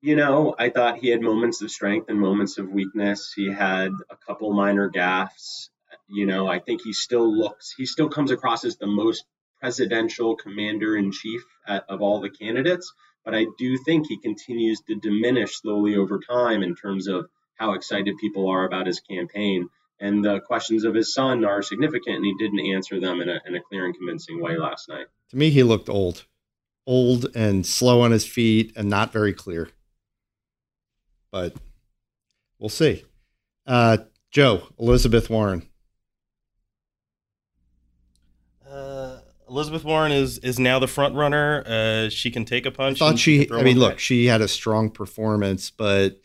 You 0.00 0.14
know, 0.14 0.54
I 0.58 0.70
thought 0.70 0.98
he 0.98 1.08
had 1.08 1.20
moments 1.20 1.60
of 1.60 1.70
strength 1.70 2.08
and 2.08 2.20
moments 2.20 2.58
of 2.58 2.68
weakness. 2.70 3.32
He 3.34 3.52
had 3.52 3.90
a 4.10 4.16
couple 4.16 4.52
minor 4.52 4.88
gaffes. 4.88 5.70
You 6.08 6.24
know, 6.24 6.46
I 6.46 6.60
think 6.60 6.82
he 6.82 6.92
still 6.92 7.36
looks, 7.36 7.74
he 7.76 7.84
still 7.84 8.08
comes 8.08 8.30
across 8.30 8.64
as 8.64 8.76
the 8.76 8.86
most 8.86 9.24
presidential 9.60 10.36
commander 10.36 10.96
in 10.96 11.10
chief 11.10 11.42
of 11.66 12.00
all 12.00 12.20
the 12.20 12.30
candidates, 12.30 12.92
but 13.24 13.34
I 13.34 13.46
do 13.58 13.76
think 13.84 14.06
he 14.06 14.18
continues 14.18 14.80
to 14.82 14.94
diminish 14.94 15.60
slowly 15.60 15.96
over 15.96 16.20
time 16.20 16.62
in 16.62 16.76
terms 16.76 17.08
of 17.08 17.28
how 17.56 17.72
excited 17.72 18.16
people 18.18 18.48
are 18.48 18.64
about 18.64 18.86
his 18.86 19.00
campaign. 19.00 19.68
And 20.00 20.24
the 20.24 20.40
questions 20.40 20.84
of 20.84 20.94
his 20.94 21.12
son 21.12 21.44
are 21.44 21.60
significant, 21.60 22.16
and 22.16 22.24
he 22.24 22.34
didn't 22.38 22.72
answer 22.72 23.00
them 23.00 23.20
in 23.20 23.28
a, 23.28 23.40
in 23.46 23.56
a 23.56 23.60
clear 23.60 23.84
and 23.84 23.94
convincing 23.96 24.40
way 24.40 24.56
last 24.56 24.88
night. 24.88 25.06
To 25.30 25.36
me, 25.36 25.50
he 25.50 25.64
looked 25.64 25.88
old, 25.88 26.24
old 26.86 27.26
and 27.34 27.66
slow 27.66 28.02
on 28.02 28.12
his 28.12 28.24
feet 28.24 28.72
and 28.76 28.88
not 28.88 29.12
very 29.12 29.32
clear. 29.32 29.70
But 31.30 31.54
we'll 32.58 32.68
see. 32.68 33.04
Uh, 33.66 33.98
Joe, 34.30 34.62
Elizabeth 34.78 35.28
Warren. 35.28 35.68
Elizabeth 39.48 39.84
Warren 39.84 40.12
is 40.12 40.38
is 40.38 40.58
now 40.58 40.78
the 40.78 40.86
front 40.86 41.14
runner. 41.14 41.64
Uh, 41.66 42.08
she 42.08 42.30
can 42.30 42.44
take 42.44 42.66
a 42.66 42.70
punch. 42.70 43.00
I 43.00 43.10
thought 43.10 43.18
she. 43.18 43.50
I 43.50 43.62
mean, 43.62 43.78
look, 43.78 43.94
back. 43.94 43.98
she 43.98 44.26
had 44.26 44.40
a 44.40 44.48
strong 44.48 44.90
performance, 44.90 45.70
but 45.70 46.20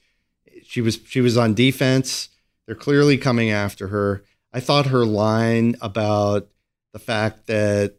she 0.63 0.81
was 0.81 0.99
she 1.07 1.21
was 1.21 1.37
on 1.37 1.53
defense. 1.53 2.29
They're 2.65 2.75
clearly 2.75 3.17
coming 3.17 3.49
after 3.49 3.87
her. 3.87 4.23
I 4.53 4.59
thought 4.59 4.87
her 4.87 5.05
line 5.05 5.75
about 5.81 6.49
the 6.91 6.99
fact 6.99 7.47
that 7.47 7.95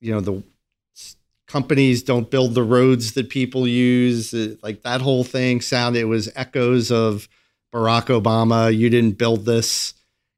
you 0.00 0.12
know 0.12 0.20
the 0.20 0.42
companies 1.48 2.02
don't 2.02 2.30
build 2.30 2.54
the 2.54 2.62
roads 2.62 3.14
that 3.14 3.30
people 3.30 3.66
use, 3.66 4.32
uh, 4.32 4.54
like 4.62 4.82
that 4.82 5.00
whole 5.00 5.24
thing 5.24 5.60
sounded. 5.60 6.00
It 6.00 6.04
was 6.04 6.30
echoes 6.36 6.92
of 6.92 7.28
Barack 7.72 8.06
Obama. 8.06 8.74
You 8.74 8.88
didn't 8.90 9.18
build 9.18 9.44
this 9.44 9.94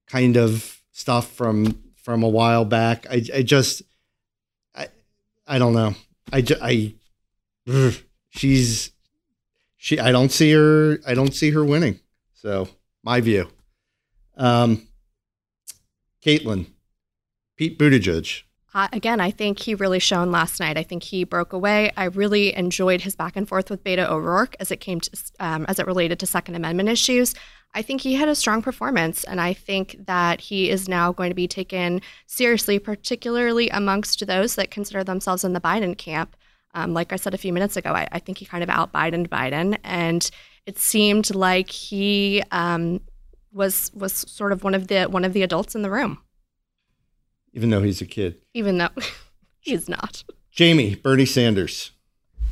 kind 0.06 0.36
of 0.36 0.80
stuff 0.92 1.30
from 1.32 1.82
from 1.96 2.22
a 2.22 2.28
while 2.28 2.64
back. 2.64 3.06
I, 3.10 3.22
I 3.34 3.42
just 3.42 3.82
i 4.74 4.88
I 5.46 5.58
don't 5.58 5.74
know. 5.74 5.94
I, 6.32 6.44
I 6.62 6.94
she's 8.30 8.92
she. 9.76 9.98
I 9.98 10.12
don't 10.12 10.32
see 10.32 10.52
her. 10.52 10.98
I 11.06 11.14
don't 11.14 11.34
see 11.34 11.50
her 11.50 11.64
winning. 11.64 12.00
So 12.34 12.68
my 13.02 13.20
view. 13.20 13.48
Um, 14.36 14.86
Caitlin, 16.24 16.66
Pete 17.56 17.78
Buttigieg. 17.78 18.42
Again, 18.72 19.20
I 19.20 19.32
think 19.32 19.58
he 19.58 19.74
really 19.74 19.98
shone 19.98 20.30
last 20.30 20.60
night. 20.60 20.76
I 20.76 20.84
think 20.84 21.02
he 21.02 21.24
broke 21.24 21.52
away. 21.52 21.90
I 21.96 22.04
really 22.04 22.54
enjoyed 22.54 23.00
his 23.00 23.16
back 23.16 23.34
and 23.34 23.48
forth 23.48 23.68
with 23.68 23.82
Beto 23.82 24.08
O'Rourke 24.08 24.54
as 24.60 24.70
it 24.70 24.76
came 24.76 25.00
to 25.00 25.10
um, 25.40 25.66
as 25.68 25.80
it 25.80 25.86
related 25.86 26.20
to 26.20 26.26
Second 26.26 26.54
Amendment 26.54 26.88
issues. 26.88 27.34
I 27.74 27.82
think 27.82 28.00
he 28.00 28.14
had 28.14 28.28
a 28.28 28.34
strong 28.34 28.62
performance, 28.62 29.24
and 29.24 29.40
I 29.40 29.54
think 29.54 29.96
that 30.06 30.40
he 30.40 30.70
is 30.70 30.88
now 30.88 31.12
going 31.12 31.30
to 31.30 31.34
be 31.34 31.48
taken 31.48 32.00
seriously, 32.26 32.78
particularly 32.78 33.68
amongst 33.70 34.24
those 34.26 34.56
that 34.56 34.70
consider 34.70 35.04
themselves 35.04 35.44
in 35.44 35.52
the 35.52 35.60
Biden 35.60 35.96
camp. 35.96 36.36
Um, 36.74 36.94
like 36.94 37.12
I 37.12 37.16
said 37.16 37.34
a 37.34 37.38
few 37.38 37.52
minutes 37.52 37.76
ago, 37.76 37.92
I, 37.92 38.06
I 38.12 38.18
think 38.20 38.38
he 38.38 38.44
kind 38.44 38.62
of 38.62 38.70
out 38.70 38.92
Bidened 38.92 39.28
Biden, 39.28 39.78
and 39.82 40.28
it 40.66 40.78
seemed 40.78 41.34
like 41.34 41.70
he 41.70 42.42
um, 42.52 43.00
was 43.52 43.90
was 43.94 44.12
sort 44.12 44.52
of 44.52 44.62
one 44.62 44.74
of 44.74 44.86
the 44.86 45.04
one 45.04 45.24
of 45.24 45.32
the 45.32 45.42
adults 45.42 45.74
in 45.74 45.82
the 45.82 45.90
room, 45.90 46.18
even 47.52 47.70
though 47.70 47.82
he's 47.82 48.00
a 48.00 48.06
kid. 48.06 48.40
Even 48.54 48.78
though 48.78 48.88
he's 49.60 49.88
not. 49.88 50.24
Jamie, 50.50 50.94
Bernie 50.94 51.26
Sanders. 51.26 51.92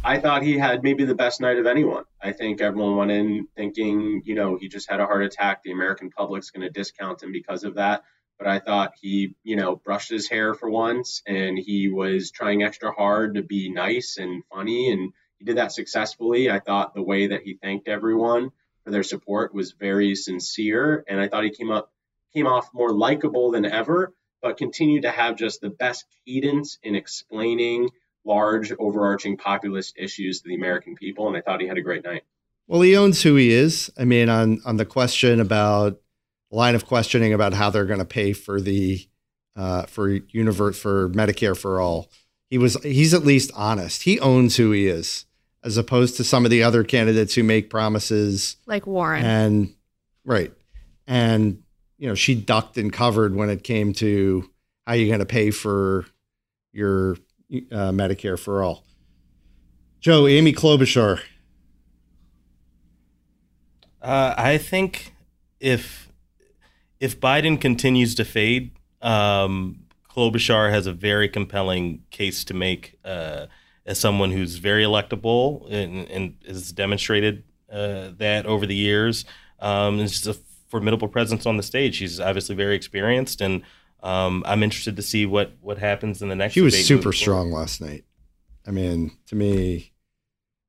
I 0.05 0.21
thought 0.21 0.43
he 0.43 0.57
had 0.57 0.85
maybe 0.85 1.05
the 1.05 1.15
best 1.15 1.41
night 1.41 1.59
of 1.59 1.67
anyone. 1.67 2.05
I 2.23 2.33
think 2.33 2.61
everyone 2.61 2.97
went 2.97 3.11
in 3.11 3.49
thinking, 3.57 4.23
you 4.25 4.35
know, 4.35 4.57
he 4.57 4.69
just 4.69 4.89
had 4.89 5.01
a 5.01 5.07
heart 5.07 5.25
attack. 5.25 5.63
The 5.63 5.73
American 5.73 6.11
public's 6.11 6.51
going 6.51 6.63
to 6.63 6.71
discount 6.71 7.23
him 7.23 7.33
because 7.33 7.65
of 7.65 7.75
that. 7.75 8.05
But 8.39 8.47
I 8.47 8.61
thought 8.61 8.93
he, 9.01 9.35
you 9.43 9.57
know, 9.57 9.75
brushed 9.75 10.11
his 10.11 10.29
hair 10.29 10.55
for 10.55 10.71
once 10.71 11.23
and 11.27 11.59
he 11.59 11.89
was 11.89 12.31
trying 12.31 12.63
extra 12.63 12.93
hard 12.93 13.35
to 13.35 13.43
be 13.43 13.71
nice 13.71 14.17
and 14.17 14.45
funny. 14.53 14.93
And 14.93 15.13
he 15.39 15.45
did 15.45 15.57
that 15.57 15.73
successfully. 15.73 16.49
I 16.49 16.61
thought 16.61 16.95
the 16.95 17.03
way 17.03 17.29
that 17.29 17.43
he 17.43 17.55
thanked 17.55 17.89
everyone 17.89 18.51
for 18.85 18.93
their 18.93 19.03
support 19.03 19.53
was 19.53 19.73
very 19.73 20.15
sincere. 20.15 21.05
And 21.09 21.21
I 21.21 21.27
thought 21.27 21.43
he 21.43 21.51
came 21.51 21.73
up, 21.73 21.93
came 22.33 22.47
off 22.47 22.71
more 22.73 22.93
likable 22.93 23.51
than 23.51 23.67
ever, 23.67 24.15
but 24.43 24.57
continued 24.57 25.03
to 25.03 25.11
have 25.11 25.37
just 25.37 25.61
the 25.61 25.71
best 25.71 26.05
cadence 26.27 26.79
in 26.83 26.95
explaining 26.95 27.91
large, 28.25 28.73
overarching 28.79 29.37
populist 29.37 29.95
issues 29.97 30.41
to 30.41 30.49
the 30.49 30.55
American 30.55 30.95
people. 30.95 31.29
And 31.29 31.37
I 31.37 31.41
thought 31.41 31.61
he 31.61 31.67
had 31.67 31.79
a 31.79 31.83
great 31.83 32.05
night. 32.05 32.23
Well, 32.67 32.83
he 32.83 32.97
owns 32.97 33.23
who 33.23 33.37
he 33.37 33.51
is. 33.51 33.91
I 33.99 34.05
mean, 34.05 34.29
on 34.29 34.61
on 34.65 34.77
the 34.77 34.85
question 34.85 35.41
about 35.41 36.01
line 36.51 36.75
of 36.75 36.87
questioning 36.87 37.33
about 37.33 37.55
how 37.55 37.71
they're 37.71 37.87
going 37.87 37.99
to 37.99 38.05
pay 38.05 38.33
for 38.33 38.61
the 38.61 39.07
uh, 39.57 39.83
for 39.87 40.09
universe 40.11 40.79
for 40.79 41.09
Medicare 41.11 41.57
for 41.57 41.81
all, 41.81 42.11
he 42.51 42.59
was 42.59 42.75
he's 42.83 43.15
at 43.15 43.25
least 43.25 43.51
honest. 43.55 44.03
He 44.03 44.21
owns 44.21 44.57
who 44.57 44.71
he 44.73 44.87
is, 44.87 45.25
as 45.65 45.79
opposed 45.79 46.19
to 46.19 46.25
some 46.25 46.45
of 46.45 46.51
the 46.51 46.63
other 46.63 46.85
candidates 46.85 47.35
who 47.35 47.43
make 47.43 47.71
promises 47.71 48.57
like 48.67 48.87
Warren 48.87 49.25
and 49.25 49.75
right 50.25 50.53
and 51.07 51.63
you 51.99 52.09
know 52.09 52.15
she 52.15 52.35
ducked 52.35 52.79
and 52.79 52.93
covered 52.93 53.35
when 53.35 53.51
it 53.51 53.65
came 53.65 53.93
to 53.95 54.49
how 54.87 54.95
you're 54.95 55.09
going 55.09 55.19
to 55.19 55.27
pay 55.27 55.51
for 55.51 56.07
your 56.73 57.17
uh, 57.73 57.91
Medicare 57.91 58.39
for 58.39 58.63
all. 58.63 58.85
Joe, 60.01 60.27
Amy 60.27 60.53
Klobuchar. 60.53 61.21
Uh, 64.01 64.35
I 64.37 64.59
think 64.59 65.13
if 65.61 66.09
if 67.01 67.21
Biden 67.21 67.61
continues 67.61 68.15
to 68.17 68.25
fade, 68.25 68.73
um, 69.03 69.81
Klobuchar 70.09 70.71
has 70.71 70.87
a 70.87 70.93
very 70.93 71.29
compelling 71.29 72.05
case 72.11 72.45
to 72.45 72.55
make 72.55 72.99
uh, 73.05 73.47
as 73.87 73.99
someone 73.99 74.31
who's 74.31 74.57
very 74.57 74.85
electable 74.85 75.71
and, 75.73 76.09
and 76.09 76.37
has 76.47 76.73
demonstrated 76.73 77.45
uh, 77.73 78.11
that 78.19 78.47
over 78.47 78.67
the 78.67 78.75
years. 78.75 79.25
Um, 79.61 79.99
it's 80.01 80.21
just 80.21 80.27
a 80.27 80.41
formidable 80.69 81.09
presence 81.09 81.47
on 81.47 81.57
the 81.57 81.63
stage. 81.63 81.97
She's 81.97 82.21
obviously 82.21 82.55
very 82.55 82.75
experienced, 82.75 83.41
and 83.41 83.63
um, 84.03 84.43
I'm 84.47 84.63
interested 84.63 84.97
to 84.97 85.03
see 85.03 85.27
what 85.27 85.53
what 85.61 85.79
happens 85.79 86.23
in 86.23 86.29
the 86.29 86.37
next. 86.37 86.55
She 86.55 86.61
was 86.61 86.87
super 86.87 87.13
strong 87.13 87.51
last 87.51 87.81
night. 87.81 88.05
I 88.67 88.71
mean, 88.71 89.13
to 89.27 89.35
me, 89.35 89.93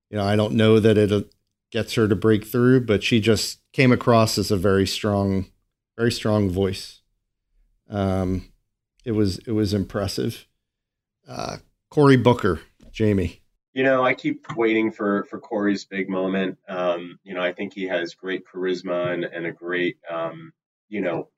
you 0.09 0.17
know, 0.17 0.23
I 0.23 0.35
don't 0.35 0.53
know 0.53 0.79
that 0.79 0.97
it 0.97 1.11
uh, 1.11 1.23
gets 1.71 1.93
her 1.95 2.07
to 2.07 2.15
break 2.15 2.45
through, 2.45 2.85
but 2.85 3.03
she 3.03 3.19
just 3.19 3.59
came 3.73 3.91
across 3.91 4.37
as 4.37 4.51
a 4.51 4.57
very 4.57 4.87
strong, 4.87 5.47
very 5.97 6.11
strong 6.11 6.49
voice. 6.49 7.01
Um, 7.89 8.51
it 9.05 9.11
was 9.11 9.39
it 9.39 9.51
was 9.51 9.73
impressive. 9.73 10.47
Uh, 11.27 11.57
Cory 11.89 12.17
Booker, 12.17 12.61
Jamie. 12.91 13.41
You 13.73 13.83
know, 13.83 14.03
I 14.03 14.13
keep 14.13 14.45
waiting 14.55 14.91
for 14.91 15.25
for 15.25 15.39
Cory's 15.39 15.85
big 15.85 16.09
moment. 16.09 16.57
Um, 16.67 17.19
you 17.23 17.33
know, 17.33 17.41
I 17.41 17.53
think 17.53 17.73
he 17.73 17.87
has 17.87 18.15
great 18.15 18.43
charisma 18.45 19.13
and, 19.13 19.23
and 19.23 19.45
a 19.45 19.51
great, 19.51 19.97
um, 20.09 20.53
you 20.87 21.01
know, 21.01 21.29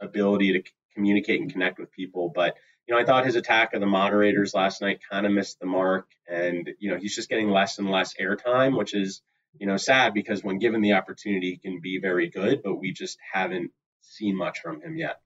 ability 0.00 0.52
to 0.52 0.70
communicate 0.94 1.40
and 1.40 1.52
connect 1.52 1.78
with 1.78 1.90
people. 1.90 2.30
But 2.34 2.56
you 2.86 2.94
know, 2.94 3.00
I 3.00 3.04
thought 3.04 3.24
his 3.24 3.36
attack 3.36 3.74
of 3.74 3.80
the 3.80 3.86
moderators 3.86 4.54
last 4.54 4.80
night 4.80 5.00
kind 5.08 5.26
of 5.26 5.32
missed 5.32 5.60
the 5.60 5.66
mark, 5.66 6.08
and 6.28 6.70
you 6.78 6.90
know, 6.90 6.96
he's 6.96 7.14
just 7.14 7.28
getting 7.28 7.50
less 7.50 7.78
and 7.78 7.90
less 7.90 8.14
airtime, 8.14 8.76
which 8.76 8.94
is 8.94 9.22
you 9.58 9.66
know 9.66 9.76
sad 9.76 10.14
because 10.14 10.42
when 10.42 10.58
given 10.58 10.80
the 10.80 10.94
opportunity, 10.94 11.50
he 11.50 11.56
can 11.56 11.80
be 11.80 11.98
very 12.00 12.28
good, 12.28 12.62
but 12.62 12.76
we 12.76 12.92
just 12.92 13.18
haven't 13.32 13.72
seen 14.00 14.36
much 14.36 14.60
from 14.60 14.80
him 14.80 14.96
yet. 14.96 15.20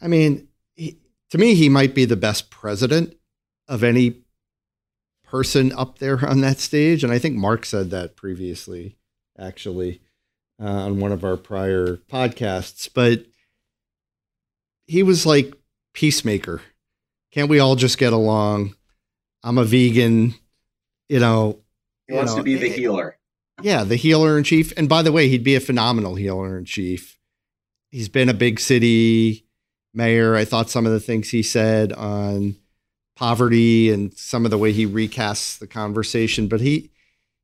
I 0.00 0.08
mean, 0.08 0.48
he, 0.74 0.98
to 1.30 1.38
me, 1.38 1.54
he 1.54 1.68
might 1.68 1.94
be 1.94 2.04
the 2.04 2.16
best 2.16 2.50
president 2.50 3.16
of 3.68 3.84
any 3.84 4.21
person 5.32 5.72
up 5.72 5.98
there 5.98 6.24
on 6.28 6.42
that 6.42 6.60
stage. 6.60 7.02
And 7.02 7.12
I 7.12 7.18
think 7.18 7.36
Mark 7.36 7.64
said 7.64 7.90
that 7.90 8.16
previously, 8.16 8.98
actually, 9.38 10.02
uh, 10.62 10.66
on 10.66 11.00
one 11.00 11.10
of 11.10 11.24
our 11.24 11.38
prior 11.38 11.96
podcasts. 11.96 12.86
But 12.92 13.24
he 14.86 15.02
was 15.02 15.24
like 15.24 15.54
peacemaker. 15.94 16.60
Can't 17.32 17.48
we 17.48 17.60
all 17.60 17.76
just 17.76 17.96
get 17.96 18.12
along? 18.12 18.76
I'm 19.42 19.56
a 19.56 19.64
vegan, 19.64 20.34
you 21.08 21.18
know. 21.18 21.60
He 22.06 22.14
wants 22.14 22.32
you 22.32 22.36
know, 22.36 22.42
to 22.42 22.44
be 22.44 22.56
the 22.56 22.68
healer. 22.68 23.16
Yeah, 23.62 23.84
the 23.84 23.96
healer 23.96 24.36
in 24.36 24.44
chief. 24.44 24.74
And 24.76 24.86
by 24.86 25.00
the 25.00 25.12
way, 25.12 25.28
he'd 25.30 25.42
be 25.42 25.54
a 25.54 25.60
phenomenal 25.60 26.14
healer 26.14 26.58
in 26.58 26.66
chief. 26.66 27.18
He's 27.90 28.10
been 28.10 28.28
a 28.28 28.34
big 28.34 28.60
city 28.60 29.46
mayor. 29.94 30.36
I 30.36 30.44
thought 30.44 30.68
some 30.68 30.84
of 30.84 30.92
the 30.92 31.00
things 31.00 31.30
he 31.30 31.42
said 31.42 31.90
on 31.94 32.56
poverty 33.16 33.90
and 33.90 34.16
some 34.16 34.44
of 34.44 34.50
the 34.50 34.58
way 34.58 34.72
he 34.72 34.86
recasts 34.86 35.58
the 35.58 35.66
conversation, 35.66 36.48
but 36.48 36.60
he 36.60 36.90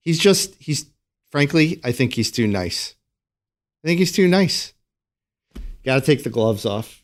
he's 0.01 0.19
just 0.19 0.55
he's 0.59 0.87
frankly, 1.31 1.81
I 1.85 1.93
think 1.93 2.15
he's 2.15 2.31
too 2.31 2.47
nice. 2.47 2.95
I 3.85 3.89
think 3.89 3.99
he's 3.99 4.13
too 4.13 4.29
nice. 4.29 4.73
Got 5.85 5.97
to 5.97 6.01
take 6.01 6.25
the 6.25 6.31
gloves 6.31 6.67
off. 6.67 7.03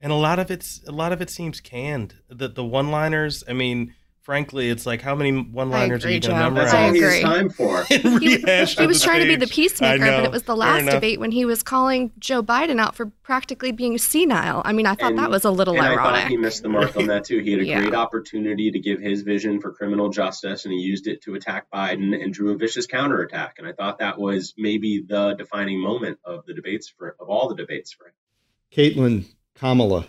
And 0.00 0.12
a 0.12 0.16
lot 0.16 0.38
of 0.38 0.50
it's 0.50 0.82
a 0.86 0.92
lot 0.92 1.12
of 1.12 1.20
it 1.20 1.30
seems 1.30 1.60
canned. 1.60 2.14
The 2.28 2.48
the 2.48 2.64
one-liners, 2.64 3.42
I 3.48 3.52
mean, 3.52 3.94
frankly, 4.28 4.68
it's 4.68 4.84
like 4.84 5.00
how 5.00 5.14
many 5.14 5.32
one-liners 5.32 6.04
are 6.04 6.10
you 6.10 6.20
going 6.20 6.34
to 6.34 6.38
memorize? 6.38 6.70
That's 6.70 6.74
all 6.74 6.92
he 6.92 7.00
has 7.00 7.22
time 7.22 7.48
for. 7.48 7.84
he, 7.88 8.36
he 8.36 8.86
was 8.86 9.02
trying 9.02 9.22
to 9.22 9.26
be 9.26 9.36
the 9.36 9.46
peacemaker, 9.46 10.04
but 10.04 10.24
it 10.24 10.30
was 10.30 10.42
the 10.42 10.54
last 10.54 10.84
debate 10.84 11.18
when 11.18 11.30
he 11.30 11.46
was 11.46 11.62
calling 11.62 12.12
Joe 12.18 12.42
Biden 12.42 12.78
out 12.78 12.94
for 12.94 13.06
practically 13.22 13.72
being 13.72 13.96
senile. 13.96 14.60
I 14.66 14.74
mean, 14.74 14.84
I 14.84 14.96
thought 14.96 15.12
and, 15.12 15.18
that 15.18 15.30
was 15.30 15.46
a 15.46 15.50
little 15.50 15.76
and 15.76 15.82
ironic. 15.82 16.00
I 16.00 16.20
thought 16.20 16.28
he 16.28 16.36
missed 16.36 16.62
the 16.62 16.68
mark 16.68 16.94
on 16.98 17.06
that 17.06 17.24
too. 17.24 17.38
He 17.38 17.52
had 17.52 17.60
a 17.60 17.64
Yeah. 17.68 17.80
great 17.80 17.94
opportunity 17.94 18.70
to 18.70 18.78
give 18.78 19.00
his 19.00 19.22
vision 19.22 19.62
for 19.62 19.72
criminal 19.72 20.10
justice, 20.10 20.66
and 20.66 20.74
he 20.74 20.80
used 20.80 21.06
it 21.06 21.22
to 21.22 21.34
attack 21.34 21.70
Biden 21.72 22.12
and 22.22 22.30
drew 22.30 22.52
a 22.52 22.58
vicious 22.58 22.86
counterattack. 22.86 23.54
And 23.56 23.66
I 23.66 23.72
thought 23.72 23.98
that 24.00 24.18
was 24.18 24.52
maybe 24.58 25.06
the 25.08 25.36
defining 25.38 25.80
moment 25.80 26.18
of 26.22 26.44
the 26.44 26.52
debates 26.52 26.86
for 26.86 27.16
of 27.18 27.30
all 27.30 27.48
the 27.48 27.54
debates 27.54 27.94
for 27.94 28.08
him. 28.08 28.12
Caitlin, 28.76 29.24
Kamala, 29.54 30.06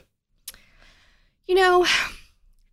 You 1.47 1.55
know, 1.55 1.85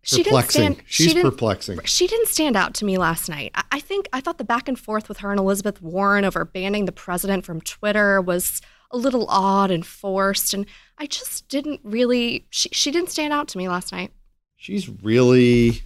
she 0.07 0.23
didn't 0.23 0.37
perplexing. 0.37 0.73
stand. 0.73 0.83
She's 0.87 1.07
she 1.07 1.13
didn't, 1.13 1.31
perplexing. 1.31 1.79
She 1.83 2.07
didn't 2.07 2.27
stand 2.27 2.55
out 2.55 2.73
to 2.75 2.85
me 2.85 2.97
last 2.97 3.27
night. 3.27 3.51
I, 3.55 3.63
I 3.73 3.79
think 3.79 4.07
I 4.13 4.21
thought 4.21 4.37
the 4.37 4.43
back 4.45 4.67
and 4.67 4.79
forth 4.79 5.09
with 5.09 5.17
her 5.17 5.31
and 5.31 5.39
Elizabeth 5.39 5.81
Warren 5.81 6.23
over 6.23 6.45
banning 6.45 6.85
the 6.85 6.91
president 6.91 7.45
from 7.45 7.59
Twitter 7.61 8.21
was 8.21 8.61
a 8.89 8.97
little 8.97 9.27
odd 9.27 9.69
and 9.69 9.85
forced, 9.85 10.53
and 10.53 10.65
I 10.97 11.07
just 11.07 11.49
didn't 11.49 11.81
really. 11.83 12.47
She 12.49 12.69
she 12.71 12.89
didn't 12.89 13.09
stand 13.09 13.33
out 13.33 13.49
to 13.49 13.57
me 13.57 13.67
last 13.67 13.91
night. 13.91 14.13
She's 14.55 14.87
really 14.89 15.83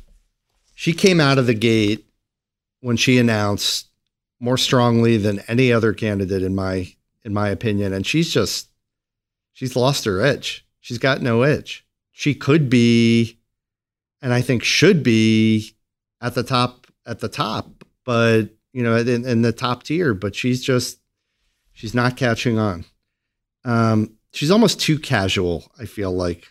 she 0.75 0.93
came 0.93 1.19
out 1.19 1.37
of 1.37 1.47
the 1.47 1.53
gate 1.53 2.07
when 2.79 2.97
she 2.97 3.17
announced 3.17 3.87
more 4.39 4.57
strongly 4.57 5.17
than 5.17 5.39
any 5.47 5.71
other 5.71 5.93
candidate 5.93 6.43
in 6.43 6.55
my 6.55 6.93
in 7.23 7.33
my 7.33 7.49
opinion 7.49 7.93
and 7.93 8.05
she's 8.05 8.31
just 8.31 8.69
she's 9.53 9.75
lost 9.75 10.05
her 10.05 10.21
edge. 10.21 10.65
She's 10.79 10.97
got 10.97 11.21
no 11.21 11.41
edge. 11.41 11.85
She 12.11 12.33
could 12.33 12.69
be 12.69 13.37
and 14.21 14.33
I 14.33 14.41
think 14.41 14.63
should 14.63 15.03
be 15.03 15.75
at 16.21 16.35
the 16.35 16.43
top 16.43 16.87
at 17.05 17.19
the 17.19 17.29
top, 17.29 17.83
but 18.05 18.49
you 18.73 18.83
know, 18.83 18.95
in, 18.95 19.25
in 19.25 19.41
the 19.41 19.51
top 19.51 19.83
tier, 19.83 20.13
but 20.13 20.35
she's 20.35 20.63
just 20.63 20.99
she's 21.73 21.93
not 21.93 22.17
catching 22.17 22.57
on. 22.57 22.85
Um 23.65 24.17
she's 24.33 24.51
almost 24.51 24.79
too 24.79 24.99
casual, 24.99 25.71
I 25.79 25.85
feel 25.85 26.11
like 26.11 26.47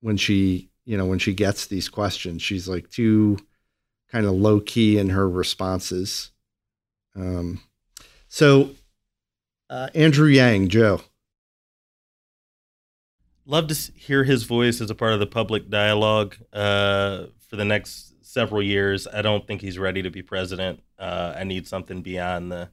when 0.00 0.16
she 0.16 0.70
you 0.84 0.96
know 0.96 1.06
when 1.06 1.18
she 1.18 1.34
gets 1.34 1.66
these 1.66 1.88
questions. 1.88 2.42
She's 2.42 2.68
like 2.68 2.90
too 2.90 3.38
kind 4.10 4.26
of 4.26 4.32
low 4.32 4.60
key 4.60 4.98
in 4.98 5.10
her 5.10 5.28
responses. 5.28 6.30
Um 7.14 7.60
so 8.28 8.70
uh, 9.68 9.88
andrew 9.94 10.28
yang 10.28 10.68
joe 10.68 11.00
Love 13.46 13.68
to 13.68 13.92
hear 13.94 14.24
his 14.24 14.42
voice 14.42 14.80
as 14.80 14.90
a 14.90 14.94
part 14.94 15.12
of 15.12 15.20
the 15.20 15.26
public 15.26 15.70
dialogue 15.70 16.36
uh, 16.52 17.26
for 17.48 17.54
the 17.56 17.64
next 17.64 18.14
several 18.24 18.60
years. 18.60 19.06
I 19.06 19.22
don't 19.22 19.46
think 19.46 19.60
he's 19.60 19.78
ready 19.78 20.02
to 20.02 20.10
be 20.10 20.20
president. 20.20 20.82
Uh, 20.98 21.34
I 21.36 21.44
need 21.44 21.68
something 21.68 22.02
beyond 22.02 22.50
the 22.50 22.70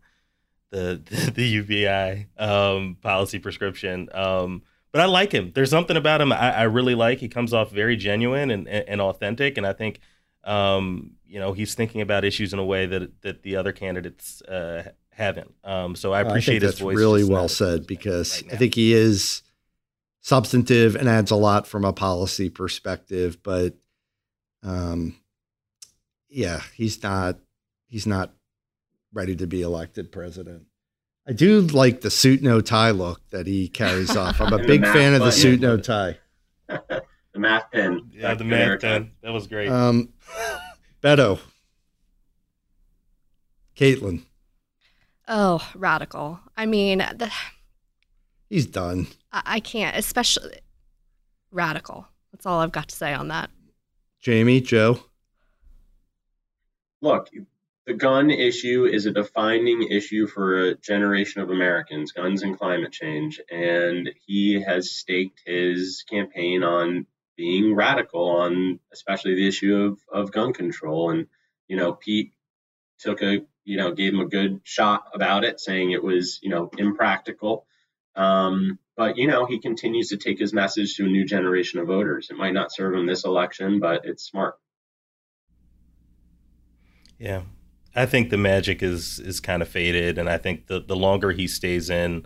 the 0.71 0.99
the, 1.09 1.31
the 1.31 1.43
UBI 1.43 2.27
um, 2.37 2.97
policy 3.01 3.37
prescription. 3.37 4.09
Um, 4.13 4.63
but 4.91 5.01
I 5.01 5.05
like 5.05 5.31
him. 5.31 5.51
There's 5.53 5.69
something 5.69 5.95
about 5.95 6.21
him 6.21 6.31
I, 6.31 6.53
I 6.53 6.63
really 6.63 6.95
like. 6.95 7.19
He 7.19 7.27
comes 7.27 7.53
off 7.53 7.71
very 7.71 7.95
genuine 7.95 8.51
and, 8.51 8.67
and, 8.67 8.89
and 8.89 9.01
authentic, 9.01 9.57
and 9.57 9.67
I 9.67 9.73
think 9.73 9.99
um, 10.43 11.11
you 11.25 11.39
know 11.39 11.53
he's 11.53 11.75
thinking 11.75 12.01
about 12.01 12.25
issues 12.25 12.51
in 12.51 12.57
a 12.57 12.65
way 12.65 12.87
that 12.87 13.21
that 13.21 13.43
the 13.43 13.55
other 13.57 13.71
candidates 13.73 14.41
uh, 14.41 14.89
haven't. 15.11 15.53
Um, 15.63 15.95
so 15.95 16.13
I 16.13 16.21
appreciate 16.21 16.55
think 16.55 16.63
his 16.63 16.71
that's 16.71 16.81
voice. 16.81 16.97
really 16.97 17.23
well 17.23 17.47
said 17.47 17.85
because 17.85 18.41
right 18.41 18.53
i 18.53 18.57
think 18.57 18.73
he 18.73 18.93
is 18.93 19.42
substantive 20.23 20.95
and 20.95 21.07
adds 21.07 21.29
a 21.31 21.35
lot 21.35 21.67
from 21.67 21.83
a 21.85 21.91
policy 21.93 22.49
perspective 22.49 23.37
but 23.43 23.75
um 24.63 25.15
yeah 26.29 26.61
he's 26.73 27.03
not 27.03 27.37
he's 27.87 28.07
not 28.07 28.31
ready 29.13 29.35
to 29.35 29.45
be 29.45 29.61
elected 29.61 30.11
president 30.11 30.63
i 31.27 31.33
do 31.33 31.59
like 31.61 32.01
the 32.01 32.09
suit 32.09 32.41
no 32.41 32.61
tie 32.61 32.91
look 32.91 33.21
that 33.31 33.45
he 33.45 33.67
carries 33.67 34.15
off 34.17 34.39
i'm 34.39 34.53
a 34.53 34.59
big 34.65 34.81
math 34.81 34.93
fan 34.93 35.13
of 35.13 35.19
the 35.19 35.31
suit 35.31 35.59
no 35.59 35.77
tie 35.77 36.17
the 37.33 37.39
math 37.39 37.69
pen. 37.71 38.09
Yeah, 38.13 38.29
back 38.29 38.37
the 38.37 38.43
math 38.45 38.81
pen. 38.81 39.11
That 39.21 39.31
was 39.31 39.47
great. 39.47 39.69
Um, 39.69 40.09
Beto, 41.01 41.39
Caitlin, 43.75 44.23
Oh, 45.27 45.67
radical. 45.75 46.39
I 46.55 46.65
mean, 46.65 46.99
the, 46.99 47.31
he's 48.53 48.67
done. 48.67 49.07
I, 49.31 49.41
I 49.45 49.59
can't. 49.59 49.97
Especially 49.97 50.59
radical. 51.51 52.07
That's 52.31 52.45
all 52.45 52.59
I've 52.59 52.71
got 52.71 52.89
to 52.89 52.95
say 52.95 53.13
on 53.13 53.27
that. 53.29 53.49
Jamie, 54.21 54.61
Joe, 54.61 54.99
Look, 57.03 57.29
the 57.85 57.93
gun 57.93 58.31
issue 58.31 58.85
is 58.85 59.05
a 59.05 59.11
defining 59.11 59.83
issue 59.91 60.25
for 60.25 60.61
a 60.61 60.75
generation 60.75 61.41
of 61.41 61.49
Americans, 61.49 62.13
guns 62.13 62.41
and 62.41 62.57
climate 62.57 62.93
change. 62.93 63.41
And 63.51 64.09
he 64.25 64.61
has 64.61 64.89
staked 64.89 65.41
his 65.45 66.05
campaign 66.09 66.63
on 66.63 67.05
being 67.35 67.75
radical 67.75 68.29
on 68.29 68.79
especially 68.93 69.35
the 69.35 69.45
issue 69.45 69.75
of, 69.75 69.99
of 70.09 70.31
gun 70.31 70.53
control. 70.53 71.09
And, 71.09 71.27
you 71.67 71.75
know, 71.75 71.91
Pete 71.91 72.31
took 72.99 73.21
a, 73.21 73.41
you 73.65 73.75
know, 73.75 73.91
gave 73.91 74.13
him 74.13 74.21
a 74.21 74.25
good 74.25 74.61
shot 74.63 75.03
about 75.13 75.43
it, 75.43 75.59
saying 75.59 75.91
it 75.91 76.01
was, 76.01 76.39
you 76.41 76.49
know, 76.49 76.71
impractical. 76.77 77.65
Um, 78.15 78.79
but, 78.95 79.17
you 79.17 79.27
know, 79.27 79.45
he 79.45 79.59
continues 79.59 80.09
to 80.09 80.17
take 80.17 80.39
his 80.39 80.53
message 80.53 80.95
to 80.95 81.05
a 81.05 81.09
new 81.09 81.25
generation 81.25 81.79
of 81.79 81.87
voters. 81.87 82.29
It 82.29 82.37
might 82.37 82.53
not 82.53 82.73
serve 82.73 82.93
him 82.93 83.07
this 83.07 83.25
election, 83.25 83.79
but 83.79 84.05
it's 84.05 84.23
smart. 84.23 84.55
Yeah. 87.17 87.43
I 87.95 88.05
think 88.05 88.29
the 88.29 88.37
magic 88.37 88.81
is 88.81 89.19
is 89.19 89.39
kind 89.39 89.61
of 89.61 89.67
faded, 89.67 90.17
and 90.17 90.29
I 90.29 90.37
think 90.37 90.67
the 90.67 90.79
the 90.79 90.95
longer 90.95 91.31
he 91.31 91.47
stays 91.47 91.89
in, 91.89 92.25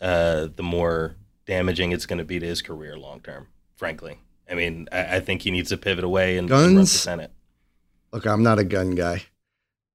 uh, 0.00 0.48
the 0.54 0.62
more 0.62 1.16
damaging 1.46 1.92
it's 1.92 2.06
going 2.06 2.18
to 2.18 2.24
be 2.24 2.38
to 2.38 2.46
his 2.46 2.62
career 2.62 2.96
long 2.96 3.20
term. 3.20 3.48
Frankly, 3.76 4.18
I 4.50 4.54
mean, 4.54 4.88
I, 4.90 5.16
I, 5.16 5.20
think 5.20 5.42
he 5.42 5.50
needs 5.50 5.70
to 5.70 5.76
pivot 5.76 6.04
away 6.04 6.38
and, 6.38 6.48
Guns, 6.48 6.66
and 6.66 6.76
run 6.76 6.86
for 6.86 6.90
Senate. 6.90 7.32
Look, 8.12 8.26
I'm 8.26 8.42
not 8.42 8.58
a 8.58 8.64
gun 8.64 8.94
guy. 8.94 9.24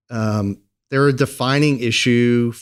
Um, 0.10 0.62
they're 0.90 1.08
a 1.08 1.14
defining 1.14 1.80
issue 1.80 2.54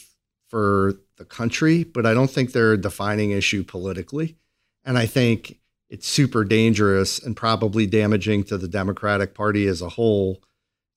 for 0.48 0.94
the 1.18 1.26
country, 1.26 1.84
but 1.84 2.06
I 2.06 2.14
don't 2.14 2.30
think 2.30 2.52
they're 2.52 2.74
a 2.74 2.82
defining 2.82 3.32
issue 3.32 3.64
politically. 3.64 4.36
And 4.84 4.98
I 4.98 5.06
think 5.06 5.60
it's 5.90 6.08
super 6.08 6.44
dangerous 6.44 7.20
and 7.20 7.36
probably 7.36 7.86
damaging 7.86 8.44
to 8.46 8.58
the 8.58 8.68
Democratic 8.68 9.34
Party 9.34 9.68
as 9.68 9.82
a 9.82 9.90
whole 9.90 10.42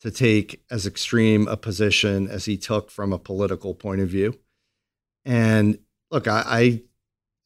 to 0.01 0.11
take 0.11 0.63
as 0.71 0.87
extreme 0.87 1.49
a 1.49 1.57
position 1.57 2.29
as 2.29 2.45
he 2.45 2.57
took 2.57 2.91
from 2.91 3.13
a 3.13 3.19
political 3.19 3.75
point 3.75 4.01
of 4.01 4.09
view. 4.09 4.39
And 5.25 5.79
look, 6.11 6.27
I, 6.29 6.43
I 6.47 6.83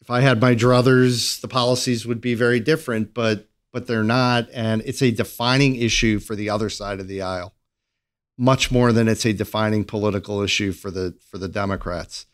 if 0.00 0.11
I 0.11 0.20
had 0.20 0.40
my 0.40 0.54
druthers, 0.54 1.40
the 1.40 1.48
policies 1.48 2.04
would 2.06 2.20
be 2.20 2.35
very 2.35 2.61
different, 2.61 3.14
but 3.14 3.48
but 3.72 3.87
they're 3.87 4.04
not, 4.04 4.48
and 4.52 4.82
it's 4.85 5.00
a 5.00 5.11
defining 5.11 5.76
issue 5.76 6.18
for 6.18 6.37
the 6.37 6.50
other 6.50 6.68
side 6.68 7.00
of 7.00 7.08
the 7.08 7.22
aisle, 7.22 7.54
much 8.37 8.70
more 8.70 8.92
than 8.92 9.08
it's 9.08 9.24
a 9.24 9.32
defining 9.32 9.82
political 9.85 10.42
issue 10.42 10.72
for 10.72 10.90
the 10.90 11.16
for 11.30 11.38
the 11.38 11.48
Democrats. 11.48 12.26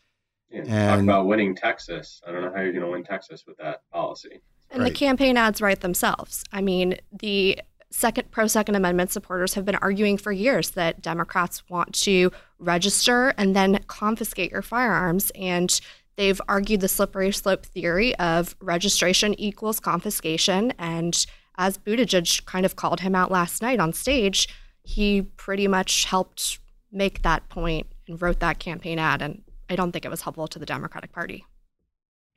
Yeah, 0.51 0.61
and, 0.61 0.69
talk 0.69 0.99
about 0.99 1.27
winning 1.27 1.55
Texas. 1.55 2.21
I 2.27 2.31
don't 2.31 2.41
know 2.41 2.51
how 2.53 2.61
you're 2.61 2.73
going 2.73 2.85
to 2.85 2.91
win 2.91 3.03
Texas 3.03 3.43
with 3.47 3.57
that 3.57 3.81
policy. 3.91 4.41
And 4.71 4.83
right. 4.83 4.91
the 4.91 4.97
campaign 4.97 5.37
ads 5.37 5.61
write 5.61 5.81
themselves. 5.81 6.43
I 6.51 6.61
mean, 6.61 6.97
the 7.11 7.59
second 7.91 8.29
pro 8.31 8.47
Second 8.47 8.75
Amendment 8.75 9.11
supporters 9.11 9.55
have 9.55 9.65
been 9.65 9.75
arguing 9.75 10.17
for 10.17 10.31
years 10.31 10.71
that 10.71 11.01
Democrats 11.01 11.67
want 11.69 11.93
to 11.95 12.31
register 12.59 13.33
and 13.37 13.55
then 13.55 13.79
confiscate 13.87 14.51
your 14.51 14.61
firearms. 14.61 15.31
And 15.35 15.79
they've 16.15 16.39
argued 16.47 16.81
the 16.81 16.87
slippery 16.87 17.31
slope 17.31 17.65
theory 17.65 18.15
of 18.17 18.55
registration 18.59 19.39
equals 19.39 19.79
confiscation. 19.79 20.71
And 20.77 21.25
as 21.57 21.77
Buttigieg 21.77 22.45
kind 22.45 22.65
of 22.65 22.75
called 22.75 23.01
him 23.01 23.15
out 23.15 23.31
last 23.31 23.61
night 23.61 23.79
on 23.79 23.93
stage, 23.93 24.47
he 24.83 25.21
pretty 25.21 25.67
much 25.67 26.05
helped 26.05 26.59
make 26.91 27.21
that 27.21 27.47
point 27.49 27.87
and 28.07 28.21
wrote 28.21 28.39
that 28.39 28.59
campaign 28.59 28.99
ad. 28.99 29.21
And 29.21 29.43
I 29.69 29.75
don't 29.75 29.91
think 29.91 30.05
it 30.05 30.11
was 30.11 30.21
helpful 30.21 30.47
to 30.47 30.59
the 30.59 30.65
Democratic 30.65 31.11
Party. 31.11 31.45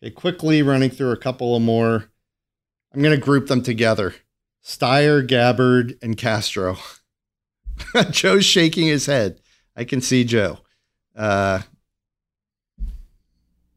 Okay, 0.02 0.10
quickly 0.10 0.62
running 0.62 0.90
through 0.90 1.12
a 1.12 1.16
couple 1.16 1.56
of 1.56 1.62
more. 1.62 2.10
I'm 2.92 3.02
going 3.02 3.18
to 3.18 3.24
group 3.24 3.46
them 3.46 3.62
together. 3.62 4.14
Steyer, 4.62 5.26
Gabbard, 5.26 5.96
and 6.02 6.16
Castro. 6.16 6.76
Joe's 8.10 8.44
shaking 8.44 8.86
his 8.86 9.06
head. 9.06 9.40
I 9.74 9.84
can 9.84 10.00
see 10.00 10.24
Joe. 10.24 10.58
Uh, 11.16 11.62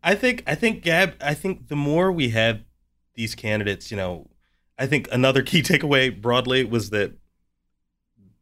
I 0.04 0.16
think 0.16 0.44
I 0.46 0.56
think 0.56 0.84
Gab. 0.84 1.16
I 1.22 1.34
think 1.34 1.68
the 1.70 1.76
more 1.76 2.12
we 2.12 2.30
have 2.30 2.62
these 3.16 3.34
candidates, 3.34 3.90
you 3.90 3.98
know, 3.98 4.30
I 4.78 4.86
think 4.86 5.08
another 5.12 5.42
key 5.42 5.62
takeaway 5.64 6.22
broadly 6.22 6.64
was 6.64 6.90
that 6.92 7.14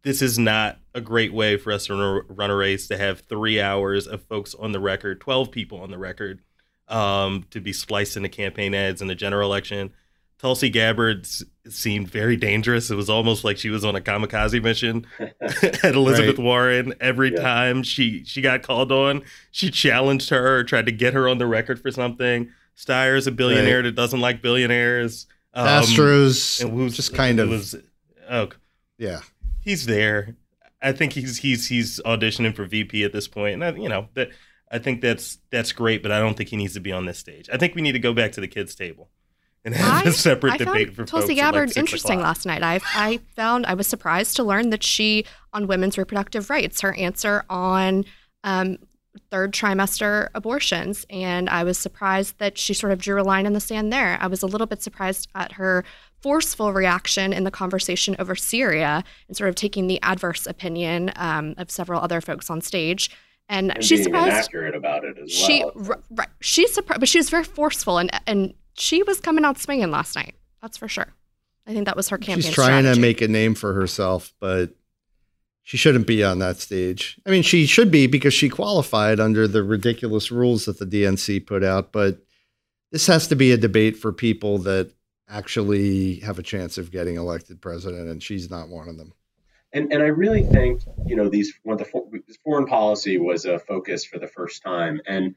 this 0.02 0.21
is 0.21 0.38
not 0.38 0.80
a 0.95 1.01
great 1.01 1.34
way 1.34 1.58
for 1.58 1.71
us 1.71 1.88
to 1.88 2.23
run 2.27 2.51
a 2.51 2.56
race 2.56 2.88
to 2.88 2.97
have 2.97 3.21
three 3.21 3.60
hours 3.60 4.08
of 4.08 4.23
folks 4.23 4.53
on 4.56 4.71
the 4.71 4.79
record, 4.79 5.21
twelve 5.21 5.51
people 5.51 5.79
on 5.82 5.91
the 5.91 5.97
record, 5.97 6.41
um, 6.88 7.45
to 7.51 7.60
be 7.60 7.73
spliced 7.73 8.17
into 8.17 8.29
campaign 8.29 8.73
ads 8.73 9.01
in 9.01 9.08
the 9.08 9.15
general 9.15 9.49
election. 9.49 9.91
Tulsi 10.43 10.69
Gabbard 10.69 11.25
seemed 11.69 12.10
very 12.10 12.36
dangerous. 12.36 12.91
It 12.91 12.95
was 12.95 13.10
almost 13.10 13.45
like 13.45 13.58
she 13.58 13.69
was 13.69 13.86
on 13.86 13.95
a 13.95 14.01
kamikaze 14.01 14.62
mission 14.62 15.08
at 15.19 15.95
Elizabeth 15.95 16.38
right. 16.38 16.45
Warren. 16.45 16.93
Every 16.99 17.32
yeah. 17.32 17.41
time 17.41 17.84
she 17.84 18.25
she 18.25 18.41
got 18.41 18.62
called 18.62 18.91
on, 18.91 19.23
she 19.51 19.71
challenged 19.71 20.29
her 20.32 20.58
or 20.58 20.63
tried 20.65 20.86
to 20.88 20.91
get 20.91 21.13
her 21.13 21.29
on 21.29 21.38
the 21.38 21.47
record 21.47 21.82
for 21.82 21.91
something. 21.91 22.49
Steyer's 22.75 23.25
a 23.25 23.32
billionaire 23.32 23.77
right. 23.77 23.84
that 23.84 23.95
doesn't 23.95 24.19
like 24.19 24.41
billionaires. 24.41 25.27
Um, 25.53 25.65
Castro's 25.65 26.60
and 26.60 26.71
who's 26.71 26.95
just 26.95 27.13
kind 27.13 27.39
of 27.39 27.49
was 27.49 27.75
oh 28.29 28.49
yeah 28.97 29.21
he's 29.62 29.86
there. 29.86 30.36
I 30.83 30.91
think 30.91 31.13
he's 31.13 31.37
he's 31.37 31.67
he's 31.67 31.99
auditioning 32.01 32.55
for 32.55 32.65
VP 32.65 33.03
at 33.03 33.13
this 33.13 33.27
point, 33.27 33.53
and 33.55 33.63
I, 33.63 33.71
you 33.71 33.89
know 33.89 34.09
that 34.15 34.29
I 34.69 34.79
think 34.79 35.01
that's 35.01 35.37
that's 35.49 35.71
great, 35.71 36.03
but 36.03 36.11
I 36.11 36.19
don't 36.19 36.35
think 36.35 36.49
he 36.49 36.57
needs 36.57 36.73
to 36.73 36.79
be 36.79 36.91
on 36.91 37.05
this 37.05 37.17
stage. 37.17 37.49
I 37.51 37.57
think 37.57 37.75
we 37.75 37.81
need 37.81 37.93
to 37.93 37.99
go 37.99 38.13
back 38.13 38.33
to 38.33 38.41
the 38.41 38.47
kids' 38.47 38.75
table 38.75 39.09
and 39.65 39.73
have 39.75 40.05
I, 40.05 40.09
a 40.09 40.11
separate 40.11 40.53
I 40.53 40.57
debate 40.57 40.93
for 40.93 41.05
Tulsi 41.05 41.35
Gabbard 41.35 41.69
like 41.69 41.77
interesting 41.77 42.19
o'clock. 42.19 42.27
last 42.27 42.45
night. 42.45 42.63
I 42.63 42.79
I 42.83 43.19
found 43.35 43.65
I 43.65 43.75
was 43.75 43.87
surprised 43.87 44.35
to 44.37 44.43
learn 44.43 44.71
that 44.71 44.83
she 44.83 45.25
on 45.53 45.67
women's 45.67 45.97
reproductive 45.97 46.49
rights, 46.49 46.81
her 46.81 46.93
answer 46.95 47.45
on 47.49 48.05
um, 48.43 48.77
third 49.31 49.53
trimester 49.53 50.29
abortions, 50.35 51.05
and 51.09 51.49
I 51.49 51.63
was 51.63 51.77
surprised 51.77 52.39
that 52.39 52.57
she 52.57 52.73
sort 52.73 52.91
of 52.91 52.99
drew 52.99 53.21
a 53.21 53.23
line 53.23 53.45
in 53.45 53.53
the 53.53 53.59
sand 53.59 53.93
there. 53.93 54.17
I 54.19 54.27
was 54.27 54.43
a 54.43 54.47
little 54.47 54.67
bit 54.67 54.81
surprised 54.81 55.29
at 55.33 55.53
her 55.53 55.85
forceful 56.23 56.71
reaction 56.73 57.33
in 57.33 57.43
the 57.43 57.51
conversation 57.51 58.15
over 58.17 58.33
Syria 58.33 59.03
and 59.27 59.38
sort 59.38 59.49
of 59.49 59.55
taking 59.55 59.88
the 59.88 60.01
adverse 60.01 60.47
opinion 60.47 61.12
um, 61.17 61.53
of 61.57 61.69
several 61.69 62.01
other 62.01 62.21
folks 62.21 62.49
on 62.49 62.62
stage. 62.62 63.12
And, 63.49 63.75
and 63.75 63.83
she's 63.83 64.03
surprised. 64.03 64.47
Accurate 64.47 64.73
about 64.73 65.03
it 65.03 65.17
as 65.21 65.29
she, 65.29 65.63
well. 65.75 66.01
Right, 66.09 66.29
she's 66.39 66.73
surprised, 66.73 67.01
but 67.01 67.09
she 67.09 67.19
was 67.19 67.29
very 67.29 67.43
forceful 67.43 67.97
and 67.97 68.09
and 68.25 68.53
she 68.75 69.03
was 69.03 69.19
coming 69.19 69.45
out 69.45 69.59
swinging 69.59 69.91
last 69.91 70.15
night. 70.15 70.33
That's 70.62 70.77
for 70.77 70.88
sure. 70.88 71.13
I 71.67 71.73
think 71.73 71.86
that 71.86 71.95
was 71.95 72.09
her 72.09 72.17
campaign. 72.17 72.41
She's 72.41 72.53
trying 72.53 72.83
strategy. 72.83 72.95
to 72.95 73.01
make 73.01 73.21
a 73.21 73.27
name 73.27 73.53
for 73.53 73.73
herself, 73.73 74.33
but 74.39 74.71
she 75.62 75.77
shouldn't 75.77 76.07
be 76.07 76.23
on 76.23 76.39
that 76.39 76.57
stage. 76.57 77.19
I 77.25 77.29
mean, 77.29 77.43
she 77.43 77.65
should 77.65 77.91
be 77.91 78.07
because 78.07 78.33
she 78.33 78.49
qualified 78.49 79.19
under 79.19 79.47
the 79.47 79.63
ridiculous 79.63 80.31
rules 80.31 80.65
that 80.65 80.79
the 80.79 80.86
DNC 80.86 81.45
put 81.45 81.63
out. 81.63 81.91
But 81.91 82.19
this 82.91 83.07
has 83.07 83.27
to 83.27 83.36
be 83.36 83.51
a 83.51 83.57
debate 83.57 83.97
for 83.97 84.12
people 84.12 84.57
that 84.59 84.91
actually 85.29 86.15
have 86.19 86.39
a 86.39 86.43
chance 86.43 86.77
of 86.77 86.91
getting 86.91 87.15
elected 87.15 87.62
president, 87.62 88.09
and 88.09 88.21
she's 88.21 88.49
not 88.49 88.69
one 88.69 88.89
of 88.89 88.97
them. 88.97 89.13
And, 89.71 89.91
and 89.91 90.03
I 90.03 90.07
really 90.07 90.43
think 90.43 90.81
you 91.05 91.15
know 91.15 91.29
these 91.29 91.53
when 91.63 91.77
the 91.77 92.23
foreign 92.43 92.67
policy 92.67 93.17
was 93.17 93.45
a 93.45 93.59
focus 93.59 94.05
for 94.05 94.19
the 94.19 94.27
first 94.27 94.62
time, 94.62 95.01
and 95.07 95.36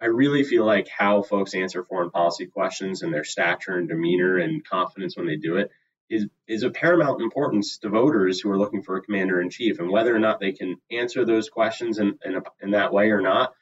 I 0.00 0.06
really 0.06 0.44
feel 0.44 0.64
like 0.64 0.88
how 0.88 1.22
folks 1.22 1.54
answer 1.54 1.82
foreign 1.82 2.10
policy 2.10 2.46
questions 2.46 3.02
and 3.02 3.12
their 3.12 3.24
stature 3.24 3.76
and 3.76 3.88
demeanor 3.88 4.38
and 4.38 4.64
confidence 4.64 5.16
when 5.16 5.26
they 5.26 5.36
do 5.36 5.56
it 5.56 5.70
is 6.10 6.26
is 6.46 6.62
of 6.62 6.74
paramount 6.74 7.20
importance 7.20 7.78
to 7.78 7.88
voters 7.88 8.40
who 8.40 8.50
are 8.50 8.58
looking 8.58 8.82
for 8.82 8.96
a 8.96 9.02
commander 9.02 9.40
in 9.40 9.50
chief, 9.50 9.78
and 9.78 9.90
whether 9.90 10.14
or 10.14 10.18
not 10.18 10.40
they 10.40 10.52
can 10.52 10.76
answer 10.90 11.24
those 11.24 11.48
questions 11.48 11.98
in 11.98 12.18
in, 12.24 12.36
a, 12.36 12.42
in 12.60 12.70
that 12.72 12.92
way 12.92 13.10
or 13.10 13.20
not 13.20 13.54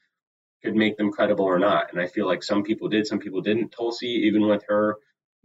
could 0.62 0.74
make 0.74 0.96
them 0.96 1.12
credible 1.12 1.44
or 1.44 1.58
not. 1.58 1.92
And 1.92 2.00
I 2.00 2.06
feel 2.06 2.26
like 2.26 2.42
some 2.42 2.62
people 2.62 2.88
did, 2.88 3.06
some 3.06 3.18
people 3.18 3.42
didn't. 3.42 3.70
Tulsi, 3.70 4.06
even 4.06 4.48
with 4.48 4.64
her 4.68 4.96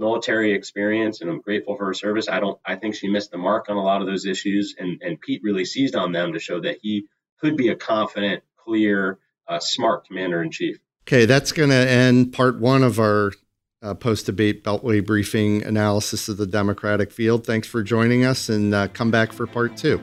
military 0.02 0.54
experience, 0.54 1.22
and 1.22 1.30
I'm 1.30 1.40
grateful 1.40 1.78
for 1.78 1.86
her 1.86 1.94
service. 1.94 2.28
I 2.28 2.42
don't. 2.42 2.60
I 2.66 2.76
think 2.76 2.96
she 2.96 3.08
missed 3.08 3.32
the 3.32 3.38
mark 3.38 3.70
on 3.70 3.78
a 3.78 3.84
lot 3.84 4.02
of 4.02 4.08
those 4.08 4.26
issues, 4.26 4.76
and 4.78 5.02
and 5.02 5.22
Pete 5.22 5.42
really 5.44 5.64
seized 5.64 5.96
on 5.96 6.12
them 6.12 6.34
to 6.34 6.40
show 6.40 6.60
that 6.60 6.80
he 6.82 7.06
could 7.40 7.56
be 7.56 7.70
a 7.70 7.76
confident, 7.76 8.44
clear, 8.58 9.20
uh, 9.48 9.60
smart 9.60 10.06
commander 10.08 10.44
in 10.44 10.52
chief. 10.52 10.78
Okay, 11.08 11.26
that's 11.26 11.52
going 11.52 11.70
to 11.70 11.76
end 11.76 12.34
part 12.34 12.60
one 12.60 12.84
of 12.84 13.00
our 13.00 13.32
uh, 13.82 13.94
post 13.94 14.26
debate 14.26 14.64
Beltway 14.64 15.06
briefing 15.06 15.64
analysis 15.64 16.28
of 16.28 16.38
the 16.38 16.48
Democratic 16.48 17.12
field. 17.12 17.46
Thanks 17.46 17.68
for 17.68 17.84
joining 17.84 18.26
us, 18.26 18.50
and 18.50 18.74
uh, 18.74 18.88
come 18.90 19.12
back 19.12 19.32
for 19.32 19.48
part 19.48 19.78
two. 19.78 20.02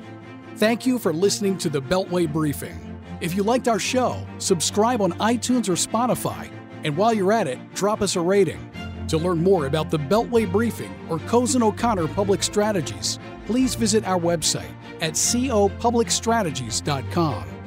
Thank 0.56 0.86
you 0.86 0.98
for 0.98 1.12
listening 1.12 1.58
to 1.58 1.68
the 1.68 1.82
Beltway 1.82 2.32
briefing. 2.32 2.84
If 3.20 3.34
you 3.34 3.42
liked 3.42 3.66
our 3.66 3.80
show, 3.80 4.24
subscribe 4.38 5.02
on 5.02 5.12
iTunes 5.14 5.68
or 5.68 5.72
Spotify, 5.72 6.50
and 6.84 6.96
while 6.96 7.12
you're 7.12 7.32
at 7.32 7.48
it, 7.48 7.58
drop 7.74 8.00
us 8.00 8.14
a 8.14 8.20
rating. 8.20 8.70
To 9.08 9.18
learn 9.18 9.42
more 9.42 9.66
about 9.66 9.90
the 9.90 9.98
Beltway 9.98 10.50
Briefing 10.50 10.94
or 11.08 11.18
Cozen 11.20 11.62
O'Connor 11.62 12.08
Public 12.08 12.42
Strategies, 12.42 13.18
please 13.46 13.74
visit 13.74 14.06
our 14.06 14.20
website 14.20 14.74
at 15.00 15.14
copublicstrategies.com. 15.14 17.57